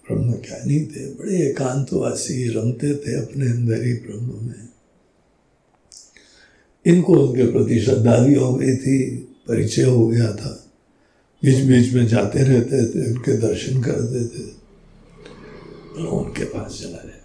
[0.06, 4.68] ब्रह्म ज्ञानी थे, बड़े एकांतवासी रमते थे अपने अंदर ही ब्रह्म में।
[6.86, 10.65] इनको उनके प्रति श्रद्धा भी हो गई थी, परिचय हो गया था।
[11.45, 14.57] बीच बीच में जाते रहते थे, उनके दर्शन करते थे।
[16.07, 17.16] उनके पास चला जाए।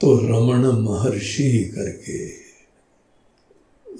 [0.00, 2.28] तो रमण महर्षि करके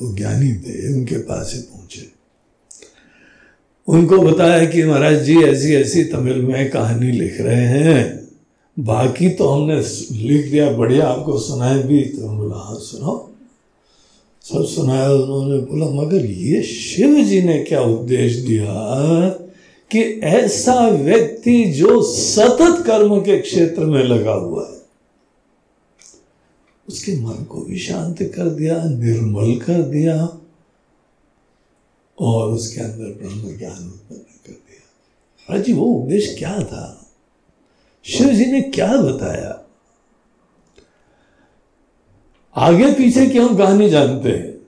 [0.03, 2.13] वो ज्ञानी थे, उनके पास ही पहुँचे।
[3.89, 8.29] उनको बताया कि महाराज जी ऐसी ऐसी तमिल में कहानी लिख रहे हैं।
[8.79, 9.77] बाकी तो हमने
[10.29, 13.28] लिख दिया बढ़िया, आपको सुनाए भी तो बोला हाँ सुनाओ।
[14.49, 19.29] सब सुनाया उन्होंने, बोला, मगर ये शिव जी ने क्या उपदेश दिया
[19.91, 24.79] कि ऐसा व्यक्ति जो सतत कर्म के क्षेत्र में लगा हुआ है,
[26.89, 30.39] उसके मन को भी शांत कर दिया, निर्मल कर दिया
[32.21, 37.07] और उसके अंदर ब्रह्म ज्ञान उत्पन्न कर दिया। हाजी वो उपदेश क्या था?
[38.05, 39.68] शिव जी ने क्या बताया?
[42.59, 44.59] आगे पीछे की हम कहानी जानते हैं।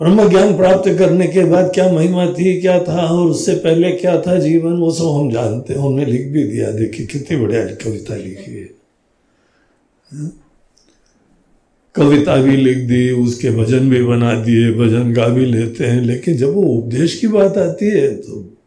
[0.00, 4.20] ब्रह्म ज्ञान प्राप्त करने के बाद क्या महिमा थी, क्या था, और उससे पहले क्या
[4.20, 8.16] था जीवन, वो सब हम जानते हैं। हमने लिख भी दिया, देखिए कितनी बढ़िया कविता
[8.16, 8.68] लिखी है?
[11.94, 16.36] कविता भी लिख दी, उसके भजन भी बना दिए, भजन गा भी लेते हैं। लेकिन
[16.36, 18.58] जब वो उपदेश की बात आती है तो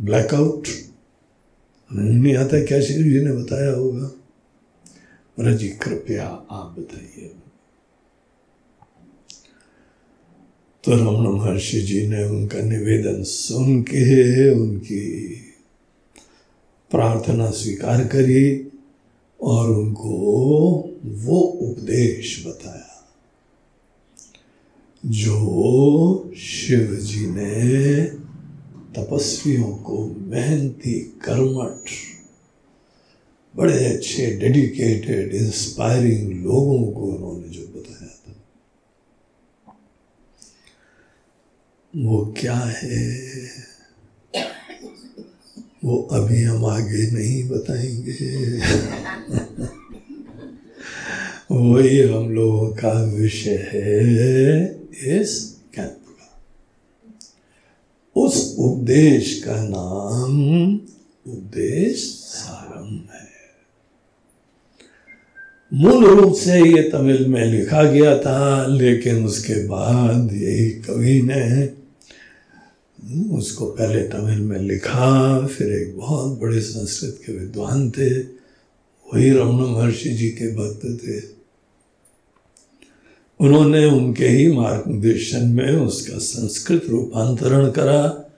[0.00, 0.68] ब्लैकआउट
[1.90, 4.10] नहीं आता, क्या श्री जी ने बताया होगा।
[5.36, 7.32] जी कृपया आप बताइए।
[10.84, 15.04] तो रमन महर्षि जी ने उनका निवेदन सुन के उनकी
[16.90, 18.70] प्रार्थना स्वीकार करी
[19.40, 20.10] और उनको
[21.04, 22.88] वो उपदेश बताया,
[25.04, 28.04] जो शिव जी ने
[28.94, 31.90] तपस्वियों को मेहनती कर्मठ
[33.56, 38.34] बड़े अच्छे डेडिकेटेड इंस्पायरिंग लोगों को उन्होंने जो बताया था।
[41.96, 43.20] वो क्या है?
[45.84, 48.60] वो अभी हम आगे नहीं बताएँगे।
[51.50, 54.64] वही हम लोगों का विषय है
[55.20, 56.44] इस कैंप का
[58.16, 60.74] उस उपदेश का नाम
[61.26, 63.32] उपदेश सारम है
[65.72, 71.82] मूल रूप से ये तमिल में लिखा गया था, लेकिन उसके बाद यही कवि ने
[73.36, 78.18] उसको पहले तमिल में लिखा, फिर एक बहुत बड़े संस्कृत के विद्वान थे,
[79.14, 81.20] वही रमन महर्षि जी के भक्त थे।
[83.40, 88.28] उन्होंने उनके ही मार्गदर्शन में उसका संस्कृत रूपांतरण करा,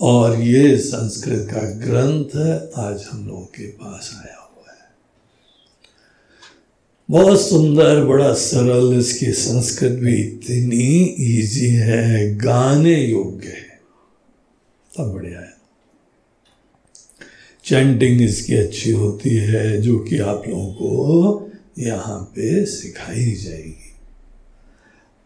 [0.00, 2.36] और ये संस्कृत का ग्रंथ
[2.78, 4.39] आज हम लोगों के पास आया।
[7.10, 13.80] बहुत सुंदर, बड़ा सरल इसकी संस्कृत भी इतनी इजी है, गाने योग्य है।
[14.96, 15.52] सब बढ़िया है।
[17.64, 23.92] चैंटिंग इसकी अच्छी होती है, जो कि आप लोगों को यहाँ पे सिखाई जाएगी।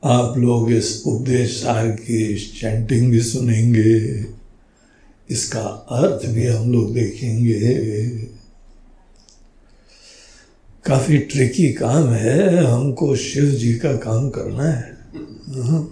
[0.04, 4.24] आप लोग इस उपदेश सार की चैंटिंग भी सुनेंगे।
[5.30, 7.94] इसका अर्थ भी हम लोग देखेंगे।
[10.86, 14.96] काफ़ी ट्रिकी काम है, हमको शिव जी का काम करना है
[15.62, 15.88] हाँ।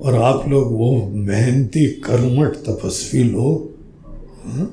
[0.00, 3.74] और आप लोग वो मेहनती, कर्मठ, तपस्वी लोग
[4.46, 4.70] हाँ?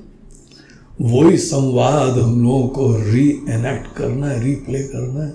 [1.02, 5.34] वही संवाद हम लोगों को री एनेक्ट करना है रीप्ले करना है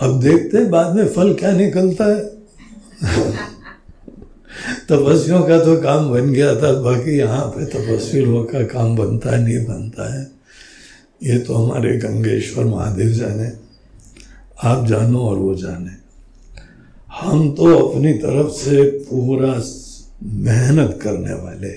[0.00, 2.20] अब देखते हैं बाद में फल क्या निकलता है
[4.88, 9.36] तपस्वियों का तो काम बन गया था, बाकी यहाँ पे तपस्वी लोगों का काम बनता
[9.36, 10.41] नहीं बनता है
[11.22, 13.50] ये तो हमारे गंगेश्वर महादेव जाने,
[14.62, 15.90] आप जानो और वो जाने।
[17.12, 19.52] हम तो अपनी तरफ़ से पूरा
[20.42, 21.72] मेहनत करने वाले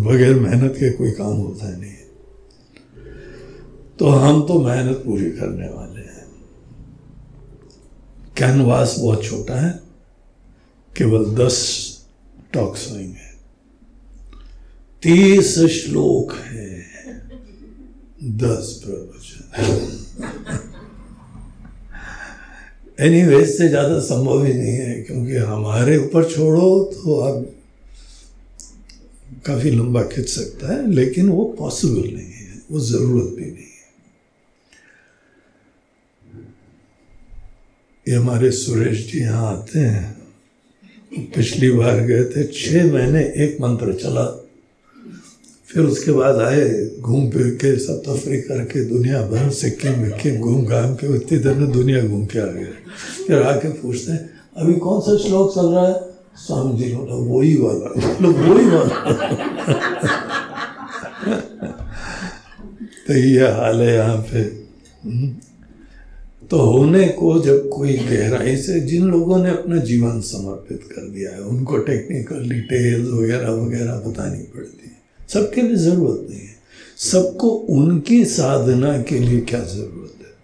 [0.00, 1.94] बगैर मेहनत के कोई काम होता नहीं
[3.98, 6.24] तो हम तो मेहनत पूरी करने वाले हैं।
[8.36, 9.70] कैनवास बहुत छोटा है,
[10.90, 11.56] केवल दस
[12.52, 13.26] टॉक्स होंगे।
[15.02, 16.75] तीस श्लोक है।
[18.16, 19.42] दस प्रवचन।
[22.98, 27.44] एनी anyway, से ज़्यादा संभव ही नहीं है क्योंकि हमारे ऊपर छोड़ो तो आप
[29.46, 33.64] काफ़ी लंबा खिंच सकता है लेकिन वो पॉसिबल नहीं है वो ज़रूरत भी नहीं है।
[38.06, 40.16] ये हमारे सुरेश जी यहाँ आते हैं।
[41.34, 44.24] पिछली बार गए थे छः महीने एक मंत्र चला।
[45.76, 50.66] फिर उसके बाद आए, घूम फिर के सब तफरी करके दुनिया भर, सिक्किम विक्किम घूम
[50.66, 52.66] घाम के, इतनी देर में दुनिया घूम के आ गया।
[53.26, 56.00] फिर आके पूछते हैं, अभी कौन सा श्लोक चल रहा है?
[56.36, 58.86] स्वामी जी बोला वो ही वाला। वो वही वाला।
[63.06, 64.64] तो ये हाल है यहाँ पे।
[65.04, 65.36] हम्म।
[66.50, 71.30] तो होने को जब कोई गहराई से जिन लोगों ने अपना जीवन समर्पित कर दिया
[71.30, 74.95] है, उनको टेक्निकल डिटेल्स वगैरह वगैरह बतानी पड़ती।
[75.28, 76.54] सबके लिए ज़रूरत नहीं है।
[76.96, 80.34] सबको उनकी साधना के लिए क्या ज़रूरत है?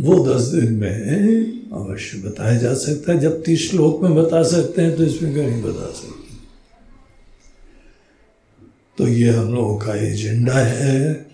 [0.00, 4.82] वो दस दिन में अवश्य बताया जा सकता है। जब तीस श्लोक में बता सकते
[4.82, 6.16] हैं तो इसमें क्यों नहीं बता सकते
[8.98, 11.26] तो ये हम लोगों का एजेंडा है।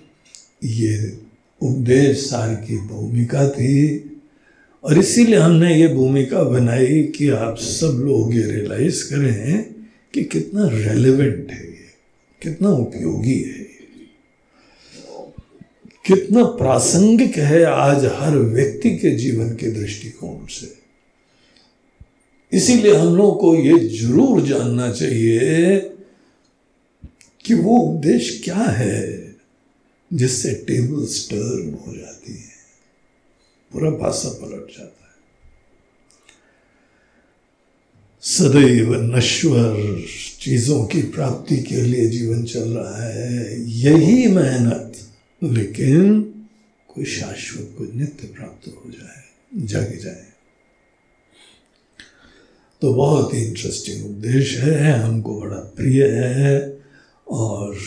[0.65, 1.19] ये
[1.61, 4.11] उपदेश सार की भूमिका थी।
[4.85, 9.74] और इसीलिए हमने ये भूमिका बनाई कि आप सब लोग ये रियलाइज़ करें।
[10.15, 11.89] कि कितना रेलेवेंट है ये,
[12.43, 13.63] कितना उपयोगी है
[16.05, 20.67] कितना प्रासंगिक है आज हर व्यक्ति के जीवन के दृष्टिकोण से।
[22.53, 25.79] इसीलिए हम लोग को ये ज़रूर जानना चाहिए
[27.45, 29.01] कि वो उपदेश क्या है
[30.11, 32.53] जिससे टेबल टर्न हो जाती है।
[33.71, 35.04] पूरा भाषा पलट जाता
[38.25, 40.03] सदैव नश्वर
[40.41, 44.93] चीज़ों की प्राप्ति के लिए जीवन चल रहा है। यही मेहनत।
[45.43, 46.23] लेकिन
[46.89, 49.23] कोई शाश्वत कोई नित्य प्राप्त हो जाए,
[49.57, 50.27] जग जाए।
[52.81, 56.79] तो बहुत ही इंटरेस्टिंग उपदेश है, हमको बड़ा प्रिय है।
[57.29, 57.79] और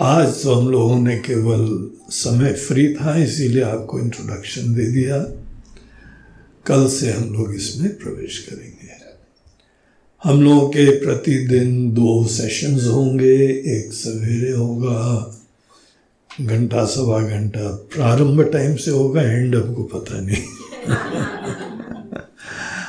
[0.00, 5.45] आज तो हम लोगों ने केवल समय फ्री था, इसीलिए आपको इंट्रोडक्शन दे दिया।
[6.66, 8.86] कल से हम लोग इसमें प्रवेश करेंगे।
[10.24, 15.32] हम लोगों के प्रतिदिन दो सेशंस होंगे। एक सवेरे होगा,
[16.42, 20.42] घंटा सवा घंटा प्रारंभ टाइम से होगा एंड हमको पता नहीं।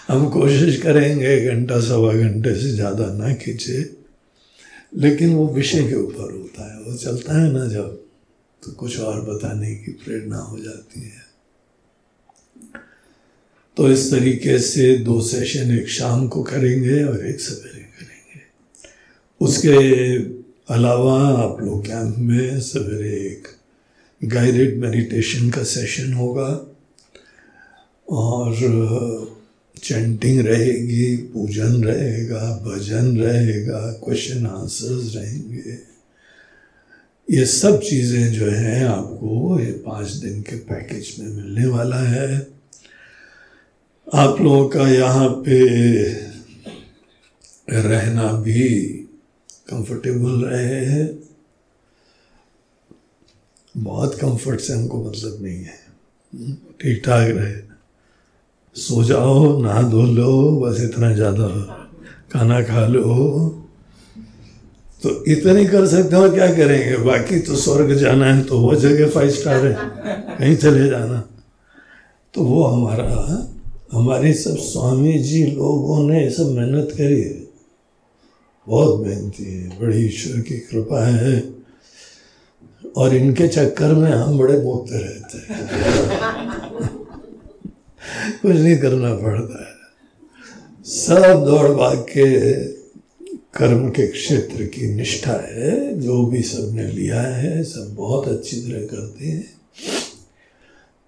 [0.07, 3.95] हम कोशिश करेंगे घंटा सवा घंटे से ज़्यादा ना खींचे,
[4.97, 8.03] लेकिन वो विषय के ऊपर होता है। वो चलता है ना जब
[8.63, 11.26] तो कुछ और बताने की प्रेरणा हो जाती है।
[13.77, 18.41] तो इस तरीके से दो सेशन एक शाम को करेंगे और एक सवेरे करेंगे।
[19.41, 19.75] उसके
[20.73, 23.47] अलावा आप लोग कैंप में सवेरे एक
[24.21, 26.49] गाइडेड मेडिटेशन का सेशन होगा
[28.07, 28.55] और
[29.83, 35.77] चैंटिंग रहेगी, पूजन रहेगा, भजन रहेगा क्वेश्चन आंसर्स रहेंगे।
[37.27, 42.56] ये सब चीज़ें जो हैं आपको ये पाँच दिन के पैकेज में मिलने वाला है।
[44.07, 45.57] आप लोगों का यहाँ पे
[47.67, 48.67] रहना भी
[49.69, 51.05] कंफर्टेबल रहे है।
[53.75, 55.75] बहुत कंफर्ट से हमको मतलब नहीं है।
[56.81, 57.55] ठीक ठाक रहे।
[58.75, 61.47] सो जाओ नहा धो लो, बस इतना ज़्यादा
[62.31, 63.03] खाना खा लो।
[65.01, 66.97] तो इतने कर सकते हो, क्या करेंगे?
[67.03, 69.73] बाकी तो स्वर्ग जाना है तो वो जगह फाइव स्टार है।
[70.37, 71.23] कहीं चले जाना।
[72.33, 73.56] तो वो हमारा
[73.91, 77.47] हमारे सब स्वामी जी लोगों ने सब मेहनत करी है।
[78.67, 81.43] बहुत मेहनती है, बड़ी ईश्वर की कृपा है।
[82.97, 85.69] और इनके चक्कर में हम बड़े बोलते रहते हैं।
[88.41, 89.77] कुछ नहीं करना पड़ता है।
[90.85, 92.63] सब दौड़ भाग के
[93.53, 98.85] कर्म के क्षेत्र की निष्ठा है, जो भी सबने लिया है, सब बहुत अच्छी तरह
[98.85, 99.53] करते हैं।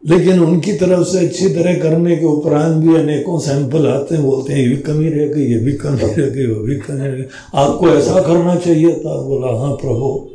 [0.08, 4.54] लेकिन उनकी तरफ़ से अच्छी तरह करने के उपरांत भी अनेकों सैंपल आते हैं, बोलते
[4.54, 7.16] हैं, ये भी कमी रह गई, ये भी कमी रह गई, वो भी कमी रह
[7.16, 7.24] गई।
[7.56, 9.22] आपको ऐसा करना चाहिए था?
[9.22, 10.30] बोला हाँ प्रभु।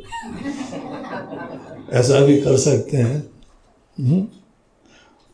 [1.93, 3.27] ऐसा भी कर सकते हैं।
[3.99, 4.27] हम्म?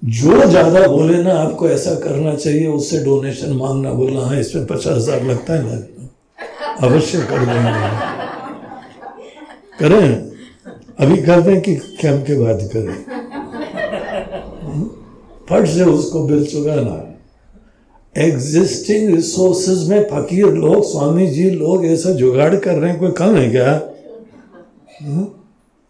[0.06, 4.98] जो ज़्यादा बोले ना, आपको ऐसा करना चाहिए, उससे डोनेशन मांगना बोला हाँ इसमें पचास
[4.98, 7.90] हज़ार लगता है ना अवश्य कर देंगे।
[9.80, 10.32] करें?
[11.00, 13.21] अभी कर दें कि कैंप के बाद करें?
[15.52, 17.12] फट से उसको बिल चुकाना है।
[18.18, 23.36] एग्जिस्टिंग रिसोर्सेज में फकीर लोग स्वामी जी लोग ऐसा जुगाड़ कर रहे हैं, कोई कम
[23.36, 23.82] है क्या?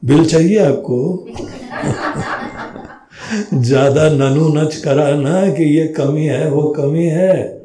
[0.05, 1.27] बिल चाहिए आपको?
[3.53, 7.61] ज़्यादा ननु नच करा ना कि ये कमी है, वो कमी है।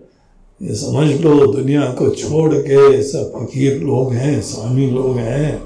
[0.62, 5.62] ये समझ लो, दुनिया को छोड़ के सब फकीर लोग हैं, स्वामी लोग हैं।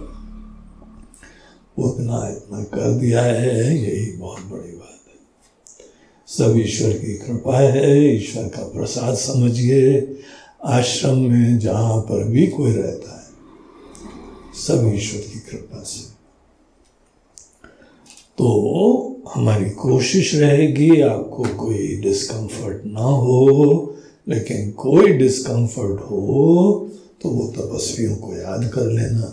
[1.79, 4.80] उतना इतना कर दिया है, यही बहुत बड़ी
[6.31, 10.17] सब ईश्वर की कृपा है, ईश्वर का प्रसाद समझिए।
[10.69, 13.27] आश्रम में जहाँ पर भी कोई रहता है,
[14.57, 16.09] सब ईश्वर की कृपा से।
[18.39, 18.47] तो
[19.35, 23.97] हमारी कोशिश रहेगी, आपको कोई डिस्कम्फर्ट ना हो,
[24.29, 26.89] लेकिन कोई डिस्कम्फर्ट हो
[27.23, 29.27] तो वो तपस्वियों को याद कर लेना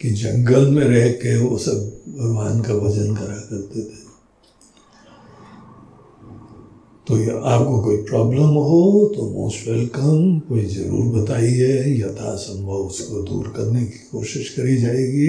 [0.00, 4.05] कि जंगल में रह के वो सब भगवान का भजन करा करते थे।
[7.06, 8.78] तो आपको कोई प्रॉब्लम हो
[9.16, 11.68] तो मोस्ट वेलकम कोई ज़रूर बताइए,
[11.98, 15.28] यथासंभव उसको दूर करने की कोशिश करी जाएगी।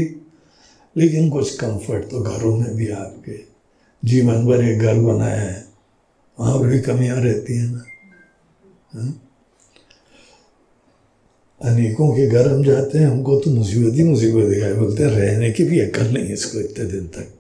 [0.95, 3.37] लेकिन कुछ कंफर्ट तो घरों में भी आपके।
[4.03, 5.63] जीवन भर एक घर बनाया है,
[6.37, 7.85] वहाँ पर भी कमियाँ रहती हैं ना।
[8.93, 9.13] हाँ?
[11.61, 15.51] अनेकों के घर हम जाते हैं, हमको तो मुसीबत ही मुसीबत दिखाई बोलते हैं, रहने
[15.51, 17.33] की भी अकल नहीं इसको इतने दिन तक।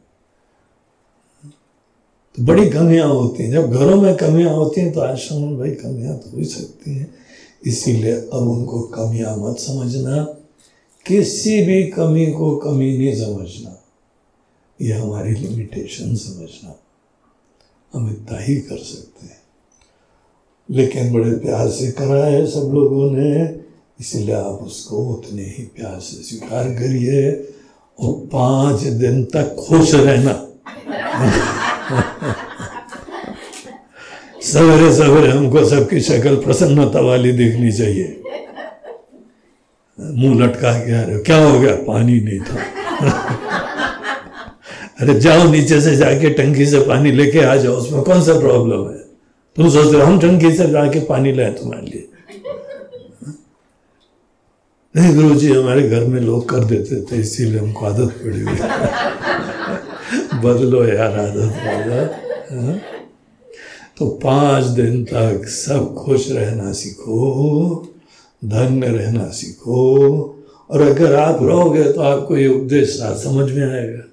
[2.37, 5.71] तो बड़ी कमियाँ होती हैं। जब घरों में कमियाँ होती हैं तो आश्रम में भाई
[5.71, 7.13] कमियाँ तो हो सकती हैं।
[7.65, 10.23] इसीलिए अब उनको कमियाँ मत समझना।
[11.05, 13.83] किसी भी कमी को कमी नहीं समझना।
[14.81, 16.79] ये हमारी लिमिटेशन समझना।
[17.93, 19.37] हम इतना ही कर सकते हैं।
[20.71, 23.59] लेकिन बड़े प्यार से करा है सब लोगों ने।
[23.99, 27.31] इसलिए आप उसको उतने ही प्यार से स्वीकार करिए
[27.99, 30.47] और पाँच दिन तक खुश रहना।
[34.43, 38.23] सवेरे सवेरे हमको सबकी शक्ल प्रसन्नता वाली दिखनी चाहिए।
[39.99, 41.75] मुँह लटका के आ रहे क्या हो गया?
[41.87, 42.57] पानी नहीं था।
[45.01, 48.89] अरे जाओ नीचे से जाके टंकी से पानी लेके आ जाओ। उसमें कौन सा प्रॉब्लम
[48.89, 48.97] है?
[49.55, 52.07] तुम सोचते हो, हम टंकी से जाके पानी लाए तुम्हारे लिए।
[54.95, 58.55] नहीं गुरु जी हमारे घर में लोग कर देते थे, इसीलिए हमको आदत पड़ी हुई।
[60.43, 62.01] बदलो यार आदत वाला
[62.51, 62.79] हाँ?
[63.97, 67.93] तो पाँच दिन तक सब खुश रहना सीखो,
[68.41, 69.83] धन्य रहना सीखो।
[70.69, 74.03] और अगर आप रहोगे तो आपको ये उपदेश समझ में आएगा।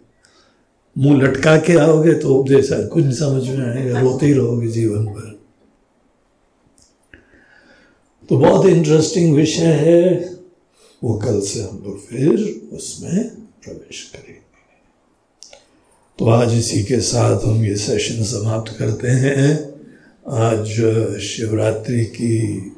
[0.96, 5.04] मुँह लटका के आओगे तो उपदेश कुछ नहीं समझ में आएगा, रोते ही रहोगे जीवन
[5.06, 5.32] भर।
[8.28, 10.02] तो बहुत इंटरेस्टिंग विषय है,
[11.02, 13.28] वो कल से हम लोग फिर उसमें
[13.64, 14.43] प्रवेश करेंगे।
[16.18, 19.74] तो आज इसी के साथ हम ये सेशन समाप्त करते हैं।
[20.28, 20.66] आज
[21.20, 22.72] शिवरात्रि की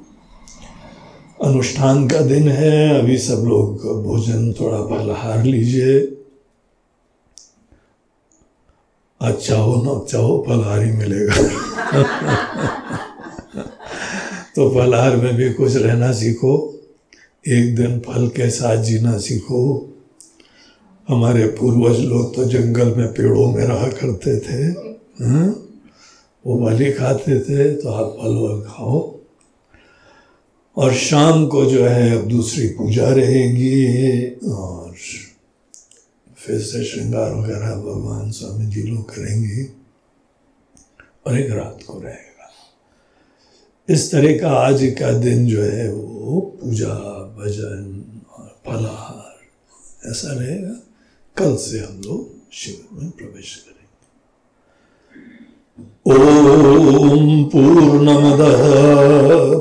[1.44, 6.18] अनुष्ठान का दिन है। अभी सब लोग भोजन थोड़ा फलहार लीजिए।
[9.20, 11.36] अच्छा हो ना चाहो फलहार ही मिलेगा।
[14.56, 16.82] तो फलहार में भी कुछ रहना सीखो।
[17.48, 19.92] एक दिन फल के साथ जीना सीखो।
[21.08, 24.62] हमारे पूर्वज लोग तो जंगल में पेड़ों में रहा करते थे
[25.24, 25.62] हाँ?
[26.46, 29.16] वो फल खाते थे तो आप फल वल खाओ।
[30.76, 34.94] और शाम को जो है, अब दूसरी पूजा रहेगी, और
[36.38, 39.64] फिर से श्रृंगार वगैरह भगवान स्वामी जी लोग करेंगे,
[41.26, 42.50] और एक रात को रहेगा।
[43.88, 46.94] इस तरह का आज का दिन जो है, वो पूजा,
[47.38, 49.36] भजन और फलाहार,
[50.10, 50.85] ऐसा रहेगा।
[51.38, 52.20] कल से हम लोग
[52.58, 53.74] शिविर में प्रवेश करेंगे
[56.12, 58.42] ओम पूर्णमद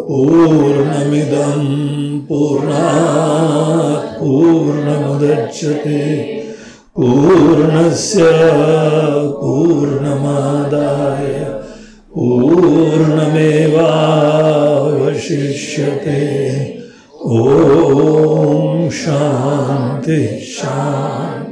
[0.07, 1.65] पूर्णमिदम
[2.30, 5.99] पूर्णात् पूर्णमुदच्यते
[6.97, 8.22] पूर्णस्य
[9.41, 11.26] पूर्णमादाय
[14.95, 16.22] पूर्णमेवावशिष्यते
[17.38, 21.44] ओम शांति शांति